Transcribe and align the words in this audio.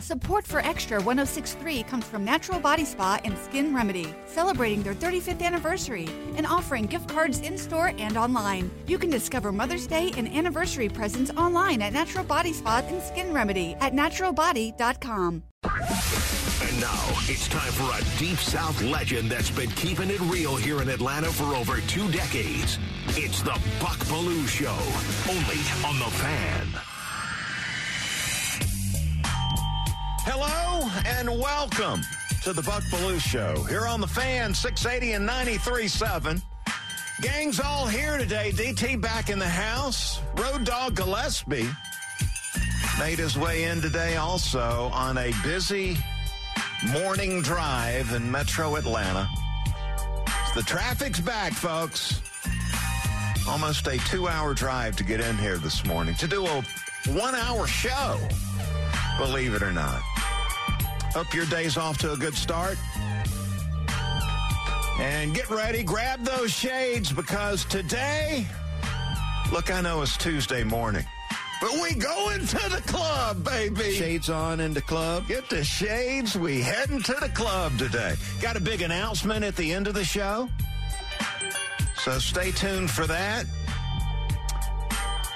Support 0.00 0.46
for 0.46 0.60
Extra 0.60 0.96
1063 0.96 1.82
comes 1.82 2.06
from 2.06 2.24
Natural 2.24 2.58
Body 2.58 2.86
Spa 2.86 3.20
and 3.22 3.36
Skin 3.36 3.74
Remedy, 3.74 4.14
celebrating 4.26 4.82
their 4.82 4.94
35th 4.94 5.42
anniversary 5.42 6.08
and 6.36 6.46
offering 6.46 6.86
gift 6.86 7.08
cards 7.08 7.40
in 7.40 7.58
store 7.58 7.92
and 7.98 8.16
online. 8.16 8.70
You 8.86 8.98
can 8.98 9.10
discover 9.10 9.52
Mother's 9.52 9.86
Day 9.86 10.10
and 10.16 10.26
anniversary 10.28 10.88
presents 10.88 11.30
online 11.32 11.82
at 11.82 11.92
Natural 11.92 12.24
Body 12.24 12.54
Spa 12.54 12.82
and 12.88 13.02
Skin 13.02 13.34
Remedy 13.34 13.76
at 13.80 13.92
naturalbody.com. 13.92 15.42
And 15.64 16.80
now 16.80 17.04
it's 17.28 17.48
time 17.48 17.72
for 17.72 17.90
a 17.94 18.18
Deep 18.18 18.38
South 18.38 18.80
legend 18.82 19.30
that's 19.30 19.50
been 19.50 19.70
keeping 19.72 20.08
it 20.08 20.20
real 20.20 20.56
here 20.56 20.80
in 20.80 20.88
Atlanta 20.88 21.28
for 21.28 21.54
over 21.54 21.80
two 21.82 22.10
decades. 22.10 22.78
It's 23.08 23.42
the 23.42 23.58
Buck 23.80 23.98
Belue 24.06 24.48
Show, 24.48 24.78
only 25.30 25.60
on 25.86 25.98
the 25.98 26.10
Fan. 26.16 26.89
Hello 30.32 30.88
and 31.06 31.28
welcome 31.28 32.02
to 32.44 32.52
the 32.52 32.62
Buck 32.62 32.84
Belue 32.84 33.18
Show 33.18 33.64
here 33.64 33.88
on 33.88 34.00
the 34.00 34.06
Fan 34.06 34.54
680 34.54 35.14
and 35.14 35.28
93.7. 35.28 36.40
Gang's 37.20 37.58
all 37.58 37.88
here 37.88 38.16
today. 38.16 38.52
DT 38.52 39.00
back 39.00 39.28
in 39.28 39.40
the 39.40 39.48
house. 39.48 40.20
Road 40.36 40.62
Dog 40.62 40.94
Gillespie 40.94 41.68
made 43.00 43.18
his 43.18 43.36
way 43.36 43.64
in 43.64 43.80
today 43.80 44.18
also 44.18 44.88
on 44.92 45.18
a 45.18 45.32
busy 45.42 45.96
morning 46.92 47.42
drive 47.42 48.12
in 48.12 48.30
metro 48.30 48.76
Atlanta. 48.76 49.28
The 50.54 50.62
traffic's 50.62 51.18
back, 51.18 51.54
folks. 51.54 52.22
Almost 53.48 53.84
a 53.88 53.98
two 54.06 54.28
hour 54.28 54.54
drive 54.54 54.94
to 54.98 55.02
get 55.02 55.20
in 55.20 55.36
here 55.38 55.58
this 55.58 55.84
morning 55.84 56.14
to 56.14 56.28
do 56.28 56.46
a 56.46 56.62
one 57.08 57.34
hour 57.34 57.66
show, 57.66 58.16
believe 59.18 59.54
it 59.54 59.62
or 59.62 59.72
not. 59.72 60.00
Hope 61.12 61.34
your 61.34 61.46
day's 61.46 61.76
off 61.76 61.98
to 61.98 62.12
a 62.12 62.16
good 62.16 62.34
start. 62.34 62.78
And 65.00 65.34
get 65.34 65.50
ready, 65.50 65.82
grab 65.82 66.22
those 66.24 66.52
shades 66.52 67.12
because 67.12 67.64
today, 67.64 68.46
look, 69.52 69.72
I 69.72 69.80
know 69.80 70.02
it's 70.02 70.16
Tuesday 70.16 70.62
morning. 70.62 71.04
But 71.60 71.72
we 71.72 71.94
going 71.94 72.46
to 72.46 72.68
the 72.70 72.82
club, 72.86 73.44
baby. 73.44 73.92
Shades 73.92 74.30
on 74.30 74.60
into 74.60 74.80
club. 74.80 75.26
Get 75.26 75.50
the 75.50 75.64
shades. 75.64 76.36
We 76.36 76.62
heading 76.62 77.02
to 77.02 77.16
the 77.20 77.28
club 77.28 77.76
today. 77.76 78.14
Got 78.40 78.56
a 78.56 78.60
big 78.60 78.80
announcement 78.80 79.44
at 79.44 79.56
the 79.56 79.72
end 79.72 79.86
of 79.86 79.94
the 79.94 80.04
show. 80.04 80.48
So 81.96 82.18
stay 82.18 82.50
tuned 82.52 82.90
for 82.90 83.06
that. 83.06 83.44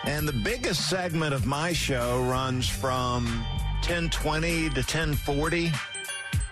And 0.04 0.28
the 0.28 0.32
biggest 0.32 0.88
segment 0.88 1.34
of 1.34 1.46
my 1.46 1.72
show 1.72 2.22
runs 2.22 2.68
from 2.68 3.44
1020 3.86 4.70
to 4.70 4.80
1040. 4.80 5.70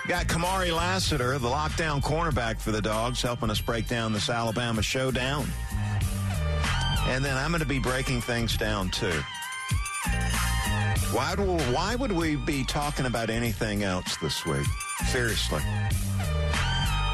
Got 0.06 0.26
Kamari 0.26 0.70
Lassiter, 0.76 1.38
the 1.38 1.48
lockdown 1.48 2.02
cornerback 2.02 2.60
for 2.60 2.72
the 2.72 2.82
Dogs, 2.82 3.22
helping 3.22 3.48
us 3.48 3.58
break 3.58 3.88
down 3.88 4.12
this 4.12 4.28
Alabama 4.28 4.82
showdown. 4.82 5.46
And 7.06 7.24
then 7.24 7.38
I'm 7.38 7.50
going 7.50 7.62
to 7.62 7.66
be 7.66 7.78
breaking 7.78 8.20
things 8.20 8.58
down 8.58 8.90
too. 8.90 9.18
Why, 11.12 11.34
do, 11.34 11.44
why 11.72 11.94
would 11.94 12.12
we 12.12 12.36
be 12.36 12.64
talking 12.64 13.06
about 13.06 13.30
anything 13.30 13.82
else 13.82 14.18
this 14.18 14.44
week? 14.44 14.66
Seriously. 15.06 15.62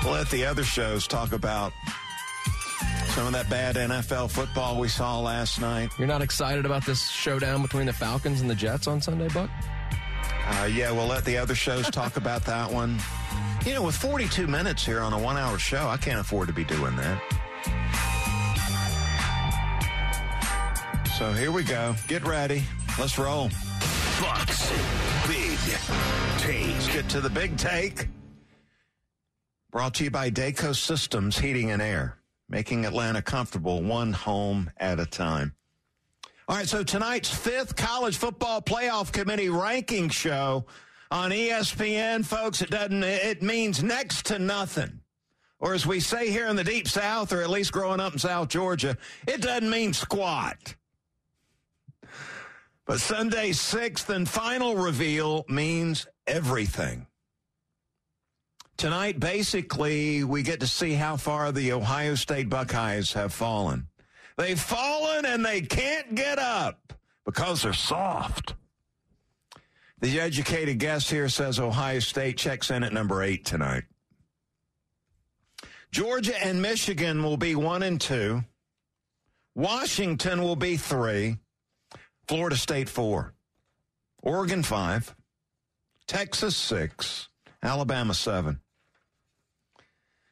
Let 0.04 0.28
the 0.30 0.44
other 0.44 0.64
shows 0.64 1.06
talk 1.06 1.30
about 1.30 1.72
some 3.10 3.28
of 3.28 3.32
that 3.34 3.48
bad 3.48 3.76
NFL 3.76 4.32
football 4.32 4.80
we 4.80 4.88
saw 4.88 5.20
last 5.20 5.60
night. 5.60 5.90
You're 5.96 6.08
not 6.08 6.22
excited 6.22 6.66
about 6.66 6.84
this 6.84 7.08
showdown 7.08 7.62
between 7.62 7.86
the 7.86 7.92
Falcons 7.92 8.40
and 8.40 8.50
the 8.50 8.56
Jets 8.56 8.88
on 8.88 9.00
Sunday, 9.00 9.28
Buck? 9.28 9.48
Uh, 10.50 10.64
yeah, 10.64 10.90
we'll 10.90 11.06
let 11.06 11.24
the 11.24 11.36
other 11.36 11.54
shows 11.54 11.88
talk 11.90 12.16
about 12.16 12.44
that 12.44 12.70
one. 12.70 12.98
You 13.66 13.74
know, 13.74 13.82
with 13.82 13.96
42 13.96 14.46
minutes 14.46 14.84
here 14.84 15.00
on 15.00 15.12
a 15.12 15.18
one 15.18 15.36
hour 15.36 15.58
show, 15.58 15.88
I 15.88 15.96
can't 15.96 16.20
afford 16.20 16.48
to 16.48 16.54
be 16.54 16.64
doing 16.64 16.96
that. 16.96 17.22
So 21.18 21.32
here 21.32 21.52
we 21.52 21.64
go. 21.64 21.94
Get 22.06 22.26
ready. 22.26 22.62
Let's 22.98 23.18
roll. 23.18 23.50
Bucks 24.20 24.70
Big 25.26 25.58
Take. 26.38 26.66
Let's 26.68 26.88
get 26.88 27.08
to 27.10 27.20
the 27.20 27.30
big 27.30 27.56
take. 27.56 28.08
Brought 29.70 29.94
to 29.94 30.04
you 30.04 30.10
by 30.10 30.30
DayCo 30.30 30.74
Systems 30.74 31.38
Heating 31.38 31.70
and 31.70 31.82
Air, 31.82 32.18
making 32.48 32.86
Atlanta 32.86 33.20
comfortable 33.20 33.82
one 33.82 34.12
home 34.12 34.70
at 34.78 34.98
a 34.98 35.06
time. 35.06 35.54
All 36.48 36.56
right, 36.56 36.66
so 36.66 36.82
tonight's 36.82 37.28
fifth 37.28 37.76
college 37.76 38.16
football 38.16 38.62
playoff 38.62 39.12
committee 39.12 39.50
ranking 39.50 40.08
show 40.08 40.64
on 41.10 41.30
ESPN, 41.30 42.24
folks, 42.24 42.62
it 42.62 42.70
doesn't 42.70 43.04
it 43.04 43.42
means 43.42 43.82
next 43.82 44.24
to 44.26 44.38
nothing. 44.38 45.00
Or 45.60 45.74
as 45.74 45.86
we 45.86 46.00
say 46.00 46.30
here 46.30 46.46
in 46.46 46.56
the 46.56 46.64
deep 46.64 46.88
south, 46.88 47.34
or 47.34 47.42
at 47.42 47.50
least 47.50 47.72
growing 47.72 48.00
up 48.00 48.14
in 48.14 48.18
South 48.18 48.48
Georgia, 48.48 48.96
it 49.26 49.42
doesn't 49.42 49.68
mean 49.68 49.92
squat. 49.92 50.74
But 52.86 53.00
Sunday's 53.00 53.60
sixth 53.60 54.08
and 54.08 54.26
final 54.26 54.74
reveal 54.74 55.44
means 55.50 56.06
everything. 56.26 57.06
Tonight, 58.78 59.20
basically, 59.20 60.24
we 60.24 60.42
get 60.42 60.60
to 60.60 60.66
see 60.66 60.94
how 60.94 61.18
far 61.18 61.52
the 61.52 61.72
Ohio 61.72 62.14
State 62.14 62.48
Buckeyes 62.48 63.12
have 63.12 63.34
fallen. 63.34 63.88
They've 64.38 64.58
fallen 64.58 65.26
and 65.26 65.44
they 65.44 65.60
can't 65.60 66.14
get 66.14 66.38
up 66.38 66.92
because 67.26 67.62
they're 67.62 67.72
soft. 67.72 68.54
The 70.00 70.20
educated 70.20 70.78
guest 70.78 71.10
here 71.10 71.28
says 71.28 71.58
Ohio 71.58 71.98
State 71.98 72.36
checks 72.36 72.70
in 72.70 72.84
at 72.84 72.92
number 72.92 73.24
eight 73.24 73.44
tonight. 73.44 73.82
Georgia 75.90 76.40
and 76.44 76.62
Michigan 76.62 77.24
will 77.24 77.36
be 77.36 77.56
one 77.56 77.82
and 77.82 78.00
two. 78.00 78.44
Washington 79.56 80.40
will 80.40 80.56
be 80.56 80.76
three. 80.76 81.38
Florida 82.28 82.56
State 82.56 82.88
four. 82.88 83.34
Oregon 84.22 84.62
five. 84.62 85.16
Texas 86.06 86.56
six. 86.56 87.28
Alabama 87.60 88.14
seven. 88.14 88.60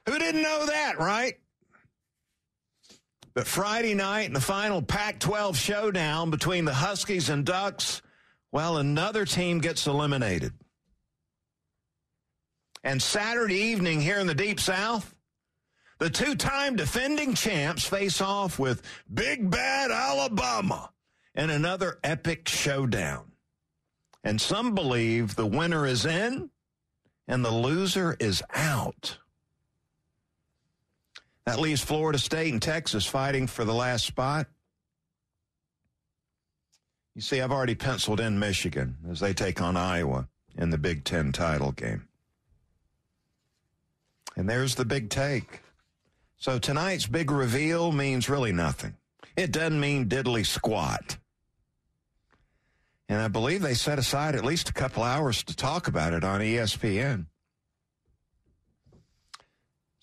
Who 0.06 0.16
didn't 0.16 0.42
know 0.42 0.66
that, 0.66 1.00
right? 1.00 1.40
But 3.36 3.46
Friday 3.46 3.92
night 3.92 4.28
in 4.28 4.32
the 4.32 4.40
final 4.40 4.80
Pac 4.80 5.18
12 5.18 5.58
showdown 5.58 6.30
between 6.30 6.64
the 6.64 6.72
Huskies 6.72 7.28
and 7.28 7.44
Ducks, 7.44 8.00
well, 8.50 8.78
another 8.78 9.26
team 9.26 9.58
gets 9.58 9.86
eliminated. 9.86 10.54
And 12.82 13.02
Saturday 13.02 13.56
evening 13.56 14.00
here 14.00 14.18
in 14.18 14.26
the 14.26 14.34
Deep 14.34 14.58
South, 14.58 15.14
the 15.98 16.08
two 16.08 16.34
time 16.34 16.76
defending 16.76 17.34
champs 17.34 17.84
face 17.84 18.22
off 18.22 18.58
with 18.58 18.80
Big 19.12 19.50
Bad 19.50 19.90
Alabama 19.90 20.90
in 21.34 21.50
another 21.50 21.98
epic 22.02 22.48
showdown. 22.48 23.32
And 24.24 24.40
some 24.40 24.74
believe 24.74 25.36
the 25.36 25.44
winner 25.46 25.84
is 25.84 26.06
in 26.06 26.48
and 27.28 27.44
the 27.44 27.50
loser 27.50 28.16
is 28.18 28.42
out. 28.54 29.18
That 31.46 31.60
leaves 31.60 31.80
Florida 31.80 32.18
State 32.18 32.52
and 32.52 32.60
Texas 32.60 33.06
fighting 33.06 33.46
for 33.46 33.64
the 33.64 33.72
last 33.72 34.04
spot. 34.04 34.48
You 37.14 37.22
see, 37.22 37.40
I've 37.40 37.52
already 37.52 37.76
penciled 37.76 38.20
in 38.20 38.38
Michigan 38.38 38.96
as 39.08 39.20
they 39.20 39.32
take 39.32 39.62
on 39.62 39.76
Iowa 39.76 40.28
in 40.58 40.70
the 40.70 40.78
Big 40.78 41.04
Ten 41.04 41.32
title 41.32 41.72
game. 41.72 42.08
And 44.36 44.48
there's 44.48 44.74
the 44.74 44.84
big 44.84 45.08
take. 45.08 45.62
So 46.36 46.58
tonight's 46.58 47.06
big 47.06 47.30
reveal 47.30 47.92
means 47.92 48.28
really 48.28 48.52
nothing. 48.52 48.94
It 49.36 49.52
doesn't 49.52 49.80
mean 49.80 50.08
diddly 50.08 50.44
squat. 50.44 51.16
And 53.08 53.22
I 53.22 53.28
believe 53.28 53.62
they 53.62 53.74
set 53.74 53.98
aside 53.98 54.34
at 54.34 54.44
least 54.44 54.68
a 54.68 54.74
couple 54.74 55.02
hours 55.02 55.44
to 55.44 55.54
talk 55.54 55.86
about 55.86 56.12
it 56.12 56.24
on 56.24 56.40
ESPN. 56.40 57.26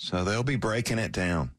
So 0.03 0.25
they'll 0.25 0.43
be 0.43 0.57
breaking 0.57 0.99
it 0.99 1.13
down. 1.13 1.51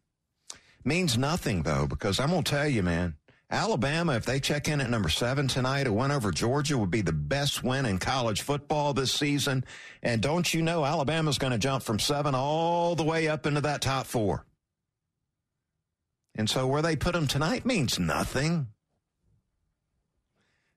Means 0.84 1.16
nothing 1.16 1.62
though, 1.62 1.86
because 1.86 2.20
I'm 2.20 2.28
gonna 2.28 2.42
tell 2.42 2.68
you, 2.68 2.82
man, 2.82 3.14
Alabama, 3.50 4.16
if 4.16 4.26
they 4.26 4.38
check 4.38 4.68
in 4.68 4.82
at 4.82 4.90
number 4.90 5.08
seven 5.08 5.48
tonight, 5.48 5.86
a 5.86 5.92
win 5.94 6.10
over 6.10 6.30
Georgia 6.30 6.76
would 6.76 6.90
be 6.90 7.00
the 7.00 7.10
best 7.10 7.64
win 7.64 7.86
in 7.86 7.98
college 7.98 8.42
football 8.42 8.92
this 8.92 9.12
season. 9.12 9.64
And 10.02 10.20
don't 10.20 10.52
you 10.52 10.60
know 10.60 10.84
Alabama's 10.84 11.38
gonna 11.38 11.56
jump 11.56 11.84
from 11.84 11.98
seven 11.98 12.34
all 12.34 12.94
the 12.94 13.02
way 13.02 13.28
up 13.28 13.46
into 13.46 13.62
that 13.62 13.80
top 13.80 14.04
four. 14.04 14.44
And 16.34 16.50
so 16.50 16.66
where 16.66 16.82
they 16.82 16.96
put 16.96 17.14
them 17.14 17.26
tonight 17.26 17.64
means 17.64 17.98
nothing. 17.98 18.66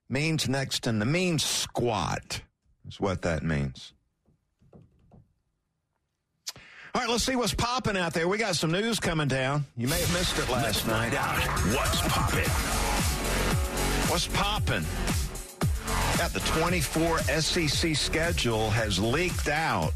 Means 0.08 0.48
next 0.48 0.84
to 0.84 0.92
the 0.92 1.04
means 1.04 1.44
squat 1.44 2.40
is 2.88 2.98
what 2.98 3.20
that 3.22 3.42
means. 3.42 3.92
All 6.98 7.04
right, 7.04 7.10
let's 7.12 7.22
see 7.22 7.36
what's 7.36 7.54
popping 7.54 7.96
out 7.96 8.12
there. 8.12 8.26
We 8.26 8.38
got 8.38 8.56
some 8.56 8.72
news 8.72 8.98
coming 8.98 9.28
down. 9.28 9.64
You 9.76 9.86
may 9.86 10.00
have 10.00 10.12
missed 10.12 10.36
it 10.36 10.48
last 10.50 10.84
night. 10.88 11.14
Out 11.14 11.38
what's 11.72 12.00
popping. 12.08 12.50
What's 14.10 14.26
popping? 14.26 14.84
Got 16.18 16.32
the 16.32 16.40
24 16.58 17.20
SEC 17.20 17.94
schedule 17.94 18.68
has 18.70 18.98
leaked 18.98 19.46
out. 19.46 19.92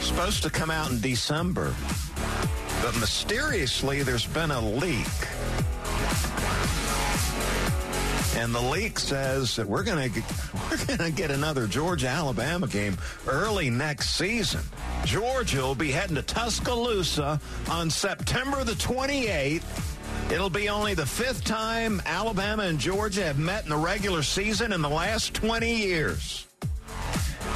Supposed 0.00 0.42
to 0.44 0.48
come 0.48 0.70
out 0.70 0.90
in 0.90 0.98
December, 1.02 1.74
but 2.80 2.98
mysteriously 2.98 4.02
there's 4.02 4.26
been 4.26 4.50
a 4.50 4.60
leak. 4.62 5.06
And 8.42 8.52
the 8.52 8.60
leak 8.60 8.98
says 8.98 9.54
that 9.54 9.68
we're 9.68 9.84
going 9.84 10.10
to 10.10 10.22
we're 10.70 10.84
going 10.84 10.98
to 10.98 11.12
get 11.12 11.30
another 11.30 11.68
Georgia 11.68 12.08
Alabama 12.08 12.66
game 12.66 12.96
early 13.28 13.70
next 13.70 14.16
season. 14.16 14.62
Georgia 15.04 15.60
will 15.60 15.76
be 15.76 15.92
heading 15.92 16.16
to 16.16 16.22
Tuscaloosa 16.22 17.40
on 17.70 17.88
September 17.88 18.64
the 18.64 18.72
28th. 18.72 20.32
It'll 20.32 20.50
be 20.50 20.68
only 20.68 20.94
the 20.94 21.06
fifth 21.06 21.44
time 21.44 22.02
Alabama 22.04 22.64
and 22.64 22.80
Georgia 22.80 23.22
have 23.22 23.38
met 23.38 23.62
in 23.62 23.70
the 23.70 23.76
regular 23.76 24.24
season 24.24 24.72
in 24.72 24.82
the 24.82 24.90
last 24.90 25.34
20 25.34 25.72
years. 25.72 26.48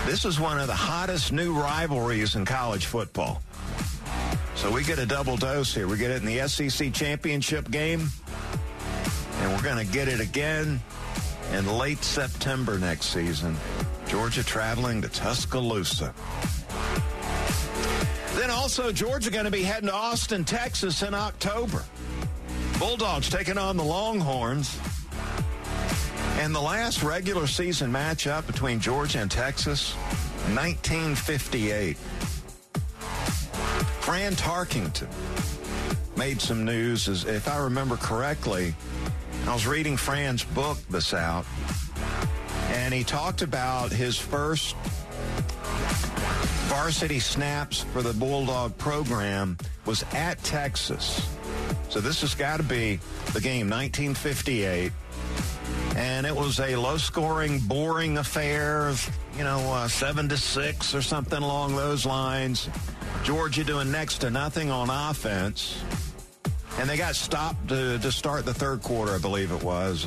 This 0.04 0.24
is 0.24 0.38
one 0.38 0.60
of 0.60 0.68
the 0.68 0.74
hottest 0.74 1.32
new 1.32 1.52
rivalries 1.52 2.36
in 2.36 2.44
college 2.44 2.86
football. 2.86 3.42
So 4.54 4.70
we 4.70 4.84
get 4.84 5.00
a 5.00 5.06
double 5.06 5.36
dose 5.36 5.74
here. 5.74 5.88
We 5.88 5.98
get 5.98 6.12
it 6.12 6.22
in 6.22 6.26
the 6.26 6.46
SEC 6.46 6.92
championship 6.92 7.72
game, 7.72 8.08
and 9.40 9.52
we're 9.52 9.62
going 9.62 9.84
to 9.84 9.92
get 9.92 10.08
it 10.08 10.20
again 10.20 10.80
in 11.52 11.66
late 11.78 12.02
September 12.02 12.78
next 12.78 13.06
season. 13.06 13.56
Georgia 14.08 14.44
traveling 14.44 15.02
to 15.02 15.08
Tuscaloosa. 15.08 16.14
Then 18.34 18.50
also, 18.50 18.92
Georgia 18.92 19.30
going 19.30 19.44
to 19.44 19.50
be 19.50 19.62
heading 19.62 19.88
to 19.88 19.94
Austin, 19.94 20.44
Texas 20.44 21.02
in 21.02 21.14
October. 21.14 21.84
Bulldogs 22.78 23.30
taking 23.30 23.58
on 23.58 23.76
the 23.76 23.84
Longhorns. 23.84 24.78
And 26.38 26.54
the 26.54 26.60
last 26.60 27.02
regular 27.02 27.46
season 27.46 27.90
matchup 27.90 28.46
between 28.46 28.78
Georgia 28.78 29.20
and 29.20 29.30
Texas, 29.30 29.94
1958. 30.54 31.96
Fran 34.00 34.34
Tarkenton 34.34 35.08
made 36.16 36.40
some 36.40 36.64
news, 36.64 37.08
as 37.08 37.24
if 37.24 37.48
I 37.48 37.56
remember 37.56 37.96
correctly. 37.96 38.74
I 39.46 39.52
was 39.52 39.66
reading 39.66 39.96
Fran's 39.96 40.42
book 40.42 40.76
this 40.90 41.14
out, 41.14 41.46
and 42.70 42.92
he 42.92 43.04
talked 43.04 43.42
about 43.42 43.92
his 43.92 44.18
first 44.18 44.74
varsity 46.66 47.20
snaps 47.20 47.82
for 47.92 48.02
the 48.02 48.12
Bulldog 48.12 48.76
program 48.76 49.56
was 49.84 50.04
at 50.12 50.42
Texas. 50.42 51.28
So 51.88 52.00
this 52.00 52.20
has 52.22 52.34
got 52.34 52.56
to 52.56 52.64
be 52.64 52.98
the 53.32 53.40
game 53.40 53.70
1958. 53.70 54.92
And 55.94 56.26
it 56.26 56.34
was 56.34 56.60
a 56.60 56.76
low-scoring, 56.76 57.60
boring 57.60 58.18
affair 58.18 58.88
of, 58.88 59.08
you 59.38 59.44
know, 59.44 59.60
uh, 59.72 59.88
7 59.88 60.28
to 60.28 60.36
6 60.36 60.94
or 60.94 61.02
something 61.02 61.42
along 61.42 61.76
those 61.76 62.04
lines. 62.04 62.68
Georgia 63.22 63.64
doing 63.64 63.90
next 63.90 64.18
to 64.18 64.30
nothing 64.30 64.70
on 64.70 64.90
offense. 64.90 65.82
And 66.78 66.88
they 66.88 66.96
got 66.96 67.16
stopped 67.16 67.68
to, 67.68 67.98
to 67.98 68.12
start 68.12 68.44
the 68.44 68.54
third 68.54 68.82
quarter, 68.82 69.14
I 69.14 69.18
believe 69.18 69.50
it 69.50 69.62
was. 69.62 70.06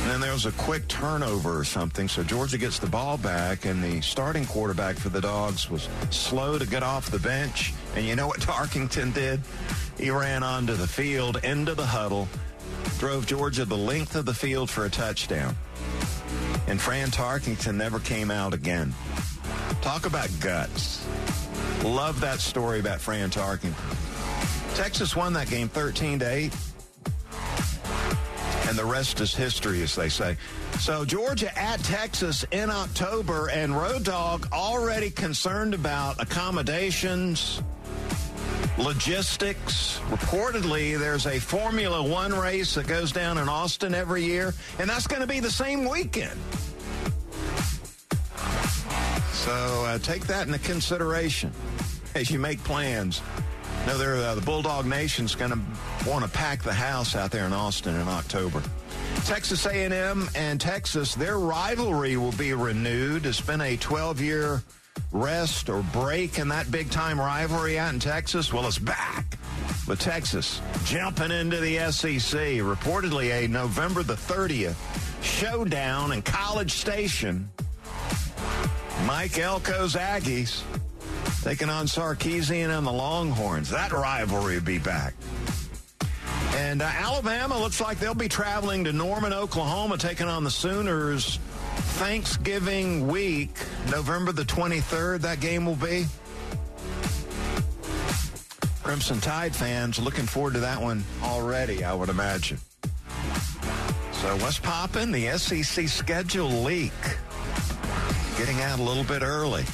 And 0.00 0.10
then 0.10 0.20
there 0.20 0.32
was 0.32 0.46
a 0.46 0.52
quick 0.52 0.88
turnover 0.88 1.56
or 1.58 1.64
something, 1.64 2.08
so 2.08 2.24
Georgia 2.24 2.58
gets 2.58 2.80
the 2.80 2.88
ball 2.88 3.16
back, 3.16 3.64
and 3.66 3.84
the 3.84 4.00
starting 4.00 4.44
quarterback 4.44 4.96
for 4.96 5.08
the 5.08 5.20
Dogs 5.20 5.70
was 5.70 5.88
slow 6.10 6.58
to 6.58 6.66
get 6.66 6.82
off 6.82 7.10
the 7.10 7.18
bench. 7.20 7.72
And 7.94 8.04
you 8.04 8.16
know 8.16 8.26
what 8.26 8.40
Tarkenton 8.40 9.14
did? 9.14 9.40
He 9.98 10.10
ran 10.10 10.42
onto 10.42 10.74
the 10.74 10.88
field, 10.88 11.44
into 11.44 11.74
the 11.74 11.86
huddle, 11.86 12.26
drove 12.98 13.26
Georgia 13.26 13.64
the 13.64 13.76
length 13.76 14.16
of 14.16 14.26
the 14.26 14.34
field 14.34 14.68
for 14.68 14.84
a 14.84 14.90
touchdown. 14.90 15.54
And 16.66 16.80
Fran 16.80 17.10
Tarkenton 17.10 17.76
never 17.76 18.00
came 18.00 18.30
out 18.30 18.54
again. 18.54 18.94
Talk 19.82 20.06
about 20.06 20.28
guts. 20.40 21.06
Love 21.82 22.20
that 22.20 22.40
story 22.40 22.80
about 22.80 23.00
Fran 23.00 23.30
Tarkenton. 23.30 23.74
Texas 24.74 25.16
won 25.16 25.32
that 25.32 25.48
game 25.48 25.68
13 25.68 26.18
to 26.20 26.30
8 26.30 26.52
and 28.70 28.78
the 28.78 28.84
rest 28.84 29.20
is 29.20 29.34
history, 29.34 29.82
as 29.82 29.96
they 29.96 30.08
say. 30.08 30.36
So 30.78 31.04
Georgia 31.04 31.56
at 31.58 31.82
Texas 31.82 32.44
in 32.52 32.70
October, 32.70 33.50
and 33.50 33.76
Road 33.76 34.04
Dog 34.04 34.46
already 34.52 35.10
concerned 35.10 35.74
about 35.74 36.22
accommodations, 36.22 37.60
logistics. 38.78 39.98
Reportedly, 40.10 40.96
there's 40.96 41.26
a 41.26 41.40
Formula 41.40 42.00
One 42.00 42.32
race 42.32 42.76
that 42.76 42.86
goes 42.86 43.10
down 43.10 43.38
in 43.38 43.48
Austin 43.48 43.92
every 43.92 44.22
year, 44.22 44.54
and 44.78 44.88
that's 44.88 45.08
going 45.08 45.20
to 45.20 45.26
be 45.26 45.40
the 45.40 45.50
same 45.50 45.88
weekend. 45.88 46.38
So 49.40 49.84
uh, 49.86 49.98
take 49.98 50.26
that 50.26 50.46
into 50.46 50.58
consideration 50.58 51.50
as 52.14 52.30
you 52.30 52.38
make 52.38 52.62
plans. 52.62 53.22
No, 53.86 53.94
uh, 53.94 54.34
the 54.34 54.42
Bulldog 54.42 54.84
Nation's 54.84 55.34
going 55.34 55.52
to 55.52 55.58
want 56.06 56.22
to 56.24 56.30
pack 56.30 56.62
the 56.62 56.74
house 56.74 57.16
out 57.16 57.30
there 57.30 57.46
in 57.46 57.54
Austin 57.54 57.94
in 57.94 58.06
October. 58.06 58.62
Texas 59.24 59.64
A&M 59.64 60.28
and 60.34 60.60
Texas, 60.60 61.14
their 61.14 61.38
rivalry 61.38 62.18
will 62.18 62.32
be 62.32 62.52
renewed. 62.52 63.24
It's 63.24 63.40
been 63.40 63.62
a 63.62 63.78
12-year 63.78 64.62
rest 65.10 65.70
or 65.70 65.82
break 65.84 66.38
in 66.38 66.48
that 66.48 66.70
big-time 66.70 67.18
rivalry 67.18 67.78
out 67.78 67.94
in 67.94 67.98
Texas. 67.98 68.52
Well, 68.52 68.66
it's 68.66 68.78
back 68.78 69.38
with 69.88 70.00
Texas 70.00 70.60
jumping 70.84 71.30
into 71.30 71.56
the 71.60 71.78
SEC. 71.90 72.40
Reportedly 72.60 73.44
a 73.44 73.48
November 73.48 74.02
the 74.02 74.14
30th 74.14 74.76
showdown 75.22 76.12
in 76.12 76.20
College 76.20 76.72
Station. 76.72 77.48
Mike 79.06 79.32
Elko's 79.32 79.94
Aggies 79.94 80.62
taking 81.42 81.68
on 81.70 81.86
Sarkisian 81.86 82.76
and 82.76 82.86
the 82.86 82.92
Longhorns. 82.92 83.70
That 83.70 83.92
rivalry 83.92 84.56
will 84.56 84.64
be 84.64 84.78
back. 84.78 85.14
And 86.54 86.82
uh, 86.82 86.90
Alabama 86.92 87.58
looks 87.58 87.80
like 87.80 87.98
they'll 87.98 88.14
be 88.14 88.28
traveling 88.28 88.84
to 88.84 88.92
Norman, 88.92 89.32
Oklahoma, 89.32 89.96
taking 89.96 90.26
on 90.26 90.44
the 90.44 90.50
Sooners 90.50 91.38
Thanksgiving 92.00 93.08
week, 93.08 93.56
November 93.90 94.32
the 94.32 94.42
23rd. 94.42 95.20
That 95.20 95.40
game 95.40 95.64
will 95.64 95.76
be. 95.76 96.06
Crimson 98.82 99.20
Tide 99.20 99.54
fans 99.54 99.98
looking 99.98 100.26
forward 100.26 100.54
to 100.54 100.60
that 100.60 100.80
one 100.80 101.04
already, 101.22 101.84
I 101.84 101.94
would 101.94 102.08
imagine. 102.08 102.58
So 104.12 104.36
what's 104.38 104.58
popping? 104.58 105.12
The 105.12 105.38
SEC 105.38 105.88
schedule 105.88 106.48
leak. 106.48 106.92
Getting 108.40 108.62
out 108.62 108.78
a 108.78 108.82
little 108.82 109.04
bit 109.04 109.20
early. 109.20 109.66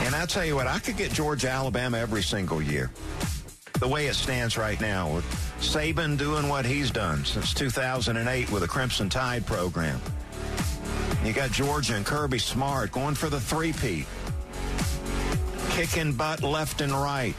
And 0.00 0.14
I 0.14 0.26
tell 0.26 0.44
you 0.44 0.54
what, 0.54 0.66
I 0.66 0.78
could 0.78 0.98
get 0.98 1.10
Georgia, 1.10 1.48
Alabama 1.48 1.96
every 1.96 2.22
single 2.22 2.60
year. 2.60 2.90
The 3.80 3.88
way 3.88 4.06
it 4.08 4.14
stands 4.14 4.58
right 4.58 4.78
now, 4.78 5.14
with 5.14 5.24
Saban 5.60 6.18
doing 6.18 6.46
what 6.46 6.66
he's 6.66 6.90
done 6.90 7.24
since 7.24 7.54
2008 7.54 8.50
with 8.50 8.60
the 8.60 8.68
Crimson 8.68 9.08
Tide 9.08 9.46
program. 9.46 9.98
You 11.24 11.32
got 11.32 11.52
Georgia 11.52 11.94
and 11.94 12.04
Kirby 12.04 12.38
Smart 12.38 12.92
going 12.92 13.14
for 13.14 13.30
the 13.30 13.40
three-peat. 13.40 14.04
Kicking 15.70 16.12
butt 16.12 16.42
left 16.42 16.82
and 16.82 16.92
right. 16.92 17.34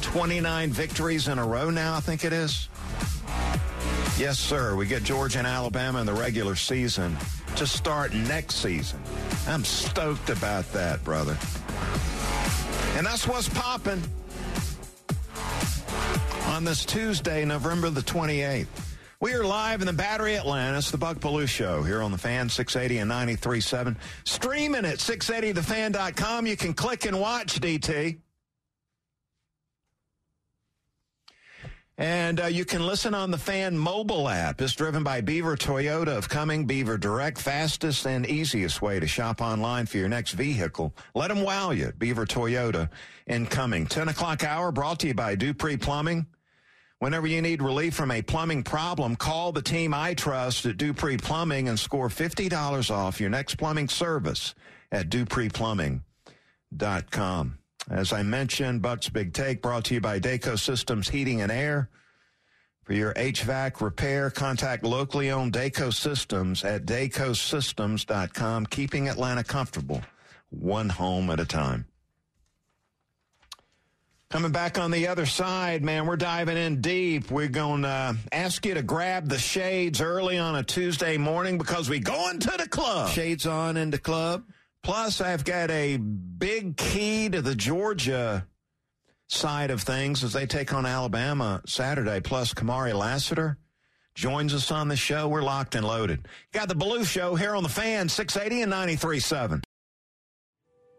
29 0.00 0.70
victories 0.70 1.28
in 1.28 1.38
a 1.38 1.46
row 1.46 1.70
now, 1.70 1.94
I 1.94 2.00
think 2.00 2.24
it 2.24 2.32
is. 2.32 2.68
Yes, 4.18 4.36
sir. 4.36 4.74
We 4.74 4.86
get 4.86 5.04
Georgia 5.04 5.38
and 5.38 5.46
Alabama 5.46 6.00
in 6.00 6.06
the 6.06 6.12
regular 6.12 6.56
season 6.56 7.16
to 7.58 7.66
start 7.66 8.14
next 8.14 8.56
season. 8.56 9.00
I'm 9.48 9.64
stoked 9.64 10.30
about 10.30 10.70
that, 10.72 11.02
brother. 11.02 11.36
And 12.96 13.04
that's 13.04 13.26
what's 13.26 13.48
popping 13.48 14.00
on 16.46 16.62
this 16.62 16.84
Tuesday, 16.84 17.44
November 17.44 17.90
the 17.90 18.00
28th. 18.00 18.68
We 19.18 19.32
are 19.34 19.42
live 19.42 19.80
in 19.80 19.88
the 19.88 19.92
Battery 19.92 20.36
Atlanta, 20.36 20.88
the 20.88 20.98
Buck 20.98 21.18
Belue 21.18 21.48
Show, 21.48 21.82
here 21.82 22.00
on 22.00 22.12
the 22.12 22.18
Fan 22.18 22.48
680 22.48 23.00
and 23.00 23.10
93.7. 23.10 23.96
Streaming 24.24 24.84
at 24.84 24.98
680thefan.com. 24.98 26.46
You 26.46 26.56
can 26.56 26.74
click 26.74 27.06
and 27.06 27.18
watch, 27.18 27.60
DT. 27.60 28.20
And 31.98 32.40
uh, 32.40 32.46
you 32.46 32.64
can 32.64 32.86
listen 32.86 33.12
on 33.12 33.32
the 33.32 33.38
Fan 33.38 33.76
mobile 33.76 34.28
app. 34.28 34.60
It's 34.60 34.74
driven 34.74 35.02
by 35.02 35.20
Beaver 35.20 35.56
Toyota 35.56 36.16
of 36.16 36.28
Cumming. 36.28 36.64
Beaver 36.64 36.96
Direct, 36.96 37.40
fastest 37.40 38.06
and 38.06 38.24
easiest 38.24 38.80
way 38.80 39.00
to 39.00 39.08
shop 39.08 39.40
online 39.40 39.86
for 39.86 39.98
your 39.98 40.08
next 40.08 40.32
vehicle. 40.32 40.94
Let 41.16 41.26
them 41.26 41.42
wow 41.42 41.72
you. 41.72 41.90
Beaver 41.98 42.24
Toyota 42.24 42.88
in 43.26 43.46
Cumming. 43.46 43.86
10 43.86 44.10
o'clock 44.10 44.44
hour 44.44 44.70
brought 44.70 45.00
to 45.00 45.08
you 45.08 45.14
by 45.14 45.34
Dupree 45.34 45.76
Plumbing. 45.76 46.26
Whenever 47.00 47.26
you 47.26 47.42
need 47.42 47.62
relief 47.62 47.94
from 47.94 48.12
a 48.12 48.22
plumbing 48.22 48.62
problem, 48.62 49.16
call 49.16 49.50
the 49.50 49.62
team 49.62 49.92
I 49.92 50.14
trust 50.14 50.66
at 50.66 50.76
Dupree 50.76 51.16
Plumbing 51.16 51.68
and 51.68 51.78
score 51.78 52.08
$50 52.08 52.90
off 52.92 53.20
your 53.20 53.30
next 53.30 53.56
plumbing 53.56 53.88
service 53.88 54.54
at 54.92 55.08
dupreeplumbing.com. 55.08 57.57
As 57.90 58.12
I 58.12 58.22
mentioned, 58.22 58.82
Buck's 58.82 59.08
Big 59.08 59.32
Take 59.32 59.62
brought 59.62 59.84
to 59.84 59.94
you 59.94 60.00
by 60.00 60.20
DayCo 60.20 60.58
Systems 60.58 61.08
Heating 61.08 61.40
and 61.40 61.50
Air. 61.50 61.88
For 62.84 62.92
your 62.92 63.14
HVAC 63.14 63.80
repair, 63.80 64.30
contact 64.30 64.84
locally 64.84 65.30
owned 65.30 65.52
DayCo 65.52 65.92
Systems 65.92 66.64
at 66.64 66.86
dacosystems.com, 66.86 68.66
keeping 68.66 69.08
Atlanta 69.08 69.44
comfortable, 69.44 70.02
one 70.50 70.88
home 70.88 71.30
at 71.30 71.40
a 71.40 71.44
time. 71.44 71.86
Coming 74.30 74.52
back 74.52 74.78
on 74.78 74.90
the 74.90 75.08
other 75.08 75.24
side, 75.24 75.82
man, 75.82 76.06
we're 76.06 76.16
diving 76.16 76.58
in 76.58 76.82
deep. 76.82 77.30
We're 77.30 77.48
going 77.48 77.82
to 77.82 77.88
uh, 77.88 78.14
ask 78.30 78.66
you 78.66 78.74
to 78.74 78.82
grab 78.82 79.30
the 79.30 79.38
shades 79.38 80.02
early 80.02 80.36
on 80.36 80.56
a 80.56 80.62
Tuesday 80.62 81.16
morning 81.16 81.56
because 81.56 81.88
we're 81.88 82.00
going 82.00 82.38
to 82.40 82.54
the 82.58 82.68
club. 82.68 83.08
Shades 83.10 83.46
on 83.46 83.78
in 83.78 83.88
the 83.88 83.98
club. 83.98 84.44
Plus, 84.82 85.20
I've 85.20 85.44
got 85.44 85.70
a 85.70 85.96
big 85.96 86.76
key 86.76 87.28
to 87.28 87.42
the 87.42 87.54
Georgia 87.54 88.46
side 89.28 89.70
of 89.70 89.82
things 89.82 90.24
as 90.24 90.32
they 90.32 90.46
take 90.46 90.72
on 90.72 90.86
Alabama 90.86 91.60
Saturday. 91.66 92.20
Plus, 92.20 92.54
Kamari 92.54 92.94
Lassiter 92.94 93.58
joins 94.14 94.54
us 94.54 94.70
on 94.70 94.88
the 94.88 94.96
show. 94.96 95.28
We're 95.28 95.42
locked 95.42 95.74
and 95.74 95.86
loaded. 95.86 96.26
Got 96.52 96.68
the 96.68 96.74
Belue 96.74 97.06
Show 97.06 97.34
here 97.34 97.54
on 97.54 97.62
the 97.62 97.68
fan, 97.68 98.08
680 98.08 98.62
and 98.62 98.72
93.7. 98.72 99.62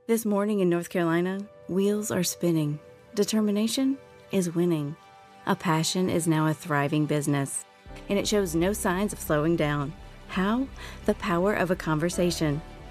This 0.07 0.25
morning 0.25 0.59
in 0.59 0.69
North 0.69 0.89
Carolina, 0.89 1.39
wheels 1.67 2.11
are 2.11 2.23
spinning 2.23 2.79
Determination 3.15 3.97
is 4.31 4.53
winning. 4.53 4.95
A 5.47 5.55
passion 5.55 6.09
is 6.09 6.27
now 6.27 6.47
a 6.47 6.53
thriving 6.53 7.05
business, 7.05 7.65
and 8.07 8.19
it 8.19 8.27
shows 8.27 8.55
no 8.55 8.71
signs 8.71 9.13
of 9.13 9.19
slowing 9.19 9.55
down. 9.55 9.91
How? 10.27 10.67
The 11.05 11.15
power 11.15 11.53
of 11.53 11.71
a 11.71 11.75
conversation, 11.75 12.61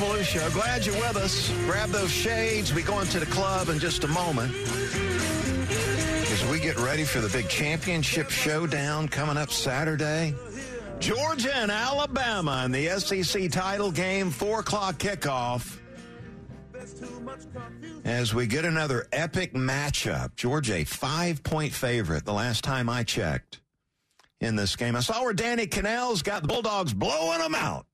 Tuesday 0.00 0.10
on 0.14 0.14
the 0.14 0.16
Buck 0.16 0.18
Belue 0.18 0.24
Show. 0.24 0.50
Glad 0.50 0.86
you're 0.86 0.94
with 0.96 1.16
us. 1.16 1.50
Grab 1.66 1.90
those 1.90 2.10
shades. 2.10 2.72
We 2.72 2.82
go 2.82 3.00
into 3.00 3.20
the 3.20 3.26
club 3.26 3.68
in 3.68 3.78
just 3.78 4.04
a 4.04 4.08
moment. 4.08 4.54
As 6.32 6.46
we 6.50 6.60
get 6.60 6.78
ready 6.78 7.04
for 7.04 7.20
the 7.20 7.28
big 7.28 7.48
championship 7.48 8.30
showdown 8.30 9.08
coming 9.08 9.36
up 9.36 9.50
Saturday. 9.50 10.34
Georgia 10.98 11.54
and 11.56 11.70
Alabama 11.70 12.62
in 12.66 12.72
the 12.72 12.88
SEC 12.98 13.50
title 13.50 13.90
game, 13.90 14.30
4 14.30 14.60
o'clock 14.60 14.96
kickoff. 14.96 15.78
As 18.04 18.34
we 18.34 18.46
get 18.46 18.64
another 18.64 19.06
epic 19.12 19.54
matchup, 19.54 20.34
Georgia 20.36 20.76
a 20.76 20.84
five 20.84 21.42
point 21.42 21.72
favorite 21.72 22.24
the 22.24 22.32
last 22.32 22.64
time 22.64 22.88
I 22.88 23.02
checked 23.02 23.60
in 24.40 24.56
this 24.56 24.76
game. 24.76 24.96
I 24.96 25.00
saw 25.00 25.22
where 25.22 25.34
Danny 25.34 25.66
Kanell's 25.66 26.22
got 26.22 26.42
the 26.42 26.48
Bulldogs 26.48 26.94
blowing 26.94 27.38
them 27.38 27.54
out. 27.54 27.86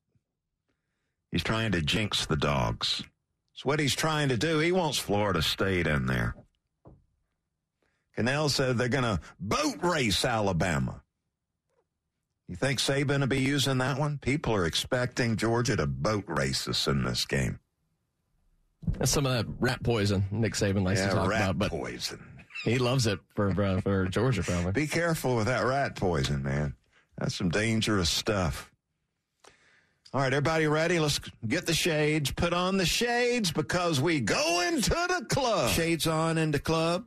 He's 1.30 1.42
trying 1.42 1.72
to 1.72 1.82
jinx 1.82 2.26
the 2.26 2.36
dogs. 2.36 3.02
It's 3.54 3.64
what 3.64 3.80
he's 3.80 3.94
trying 3.94 4.28
to 4.28 4.36
do. 4.36 4.58
He 4.58 4.72
wants 4.72 4.98
Florida 4.98 5.42
State 5.42 5.86
in 5.86 6.06
there. 6.06 6.34
Kanell 8.16 8.50
said 8.50 8.78
they're 8.78 8.88
going 8.88 9.04
to 9.04 9.20
boat 9.38 9.82
race 9.82 10.24
Alabama. 10.24 11.02
You 12.48 12.56
think 12.56 12.78
Saban 12.78 13.20
will 13.20 13.26
be 13.26 13.40
using 13.40 13.78
that 13.78 13.98
one? 13.98 14.18
People 14.18 14.54
are 14.54 14.66
expecting 14.66 15.36
Georgia 15.36 15.76
to 15.76 15.86
boat 15.86 16.24
race 16.26 16.68
us 16.68 16.86
in 16.86 17.02
this 17.02 17.24
game. 17.24 17.58
That's 18.98 19.10
some 19.10 19.26
of 19.26 19.32
that 19.32 19.46
rat 19.58 19.82
poison 19.82 20.24
Nick 20.30 20.54
Saban 20.54 20.84
likes 20.84 21.00
yeah, 21.00 21.08
to 21.08 21.14
talk 21.14 21.26
about, 21.26 21.58
but 21.58 21.70
poison. 21.70 22.22
he 22.64 22.78
loves 22.78 23.06
it 23.06 23.18
for 23.34 23.50
uh, 23.60 23.80
for 23.80 24.06
Georgia 24.06 24.42
probably. 24.42 24.72
Be 24.72 24.86
careful 24.86 25.34
with 25.34 25.46
that 25.46 25.64
rat 25.64 25.96
poison, 25.96 26.42
man. 26.42 26.74
That's 27.18 27.34
some 27.34 27.48
dangerous 27.48 28.10
stuff. 28.10 28.70
All 30.14 30.20
right, 30.20 30.32
everybody 30.32 30.66
ready? 30.66 30.98
Let's 30.98 31.20
get 31.46 31.66
the 31.66 31.74
shades. 31.74 32.30
Put 32.30 32.52
on 32.52 32.76
the 32.76 32.86
shades 32.86 33.50
because 33.50 34.00
we 34.00 34.20
go 34.20 34.62
into 34.66 34.90
the 34.90 35.26
club. 35.28 35.70
Shades 35.70 36.06
on 36.06 36.38
into 36.38 36.58
club. 36.58 37.04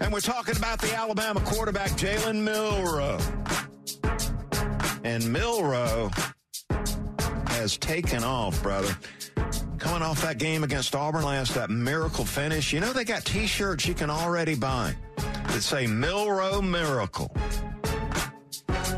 And 0.00 0.12
we're 0.12 0.20
talking 0.20 0.56
about 0.56 0.80
the 0.80 0.94
Alabama 0.94 1.40
quarterback, 1.40 1.90
Jalen 1.90 2.42
Milroe. 2.42 3.18
And 5.04 5.30
Milroe 5.30 6.10
has 7.48 7.76
taken 7.76 8.24
off, 8.24 8.62
brother. 8.62 8.96
Coming 9.78 10.02
off 10.02 10.22
that 10.22 10.38
game 10.38 10.64
against 10.64 10.96
Auburn 10.96 11.24
last, 11.24 11.54
that 11.54 11.70
miracle 11.70 12.24
finish. 12.24 12.72
You 12.72 12.80
know, 12.80 12.92
they 12.92 13.04
got 13.04 13.24
t 13.24 13.46
shirts 13.46 13.86
you 13.86 13.94
can 13.94 14.10
already 14.10 14.54
buy 14.54 14.94
that 15.16 15.62
say 15.62 15.86
Milroe 15.86 16.62
Miracle. 16.62 17.30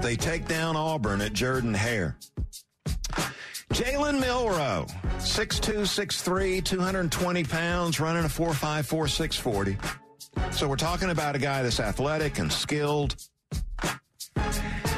They 0.01 0.17
take 0.17 0.47
down 0.47 0.77
Auburn 0.77 1.21
at 1.21 1.33
Jordan 1.33 1.75
Hare. 1.75 2.17
Jalen 3.73 4.21
Milroe, 4.21 4.85
6'2, 5.17 5.81
6'3, 5.81 6.63
220 6.63 7.45
pounds, 7.45 8.01
running 8.01 8.25
a 8.27 8.29
4'5, 8.29 8.53
4'6, 8.53 9.39
40. 9.39 9.79
So 10.51 10.69
we're 10.69 10.77
talking 10.77 11.09
about 11.09 11.37
a 11.37 11.39
guy 11.39 11.63
that's 11.63 11.81
athletic 11.81 12.39
and 12.39 12.53
skilled. 12.53 13.17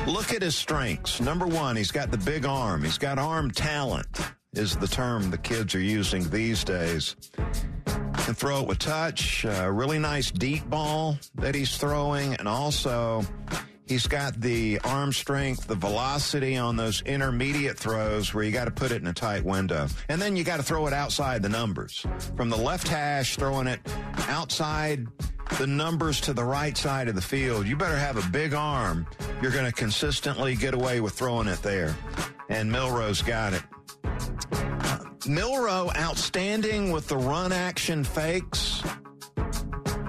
Look 0.09 0.35
at 0.35 0.43
his 0.43 0.57
strengths. 0.57 1.21
Number 1.21 1.47
one, 1.47 1.77
he's 1.77 1.93
got 1.93 2.11
the 2.11 2.19
big 2.19 2.47
arm. 2.47 2.83
He's 2.83 2.99
got 2.99 3.17
arm 3.17 3.53
talent, 3.53 4.09
is 4.55 4.77
the 4.77 4.89
term 4.89 5.31
the 5.31 5.39
kids 5.39 5.77
are 5.77 5.81
using 5.81 6.29
these 6.31 6.65
days. 6.65 7.15
Can 7.87 8.35
throw 8.35 8.61
it 8.61 8.67
with 8.67 8.81
touch. 8.81 9.45
A 9.45 9.71
really 9.71 10.01
nice 10.01 10.33
deep 10.33 10.69
ball 10.69 11.17
that 11.37 11.55
he's 11.55 11.77
throwing, 11.77 12.35
and 12.35 12.49
also 12.49 13.25
He's 13.87 14.07
got 14.07 14.41
the 14.41 14.81
arm 14.83 15.13
strength, 15.13 15.67
the 15.67 15.75
velocity 15.75 16.57
on 16.57 16.77
those 16.77 17.03
intermediate 17.03 17.79
throws 17.79 18.33
where 18.33 18.43
you 18.43 18.51
got 18.51 18.65
to 18.65 18.71
put 18.71 18.93
it 18.93 19.03
in 19.03 19.07
a 19.07 19.13
tight 19.13 19.45
window. 19.45 19.89
And 20.09 20.21
then 20.21 20.37
you 20.37 20.45
got 20.45 20.57
to 20.57 20.63
throw 20.63 20.87
it 20.87 20.95
outside 20.95 21.43
the 21.43 21.51
numbers. 21.51 22.07
From 22.35 22.49
the 22.49 22.57
left 22.57 22.89
hash, 22.89 23.37
throwing 23.37 23.67
it 23.67 23.81
outside 24.29 25.07
the 25.59 25.67
numbers 25.67 26.21
to 26.23 26.33
the 26.33 26.45
right 26.45 26.77
side 26.77 27.09
of 27.09 27.15
the 27.15 27.23
field. 27.23 27.67
You 27.67 27.77
better 27.77 27.99
have 27.99 28.17
a 28.17 28.27
big 28.31 28.55
arm. 28.55 29.07
You're 29.43 29.53
going 29.53 29.67
to 29.67 29.73
consistently 29.73 30.57
get 30.57 30.73
away 30.73 31.01
with 31.01 31.13
throwing 31.13 31.49
it 31.49 31.63
there. 31.63 31.95
And 32.49 32.73
Milroe's 32.73 33.21
got 33.21 33.53
it. 33.53 33.63
Milroe, 35.27 35.91
outstanding 35.97 36.91
with 36.91 37.09
the 37.09 37.17
run 37.17 37.53
action 37.53 38.03
fakes. 38.03 38.83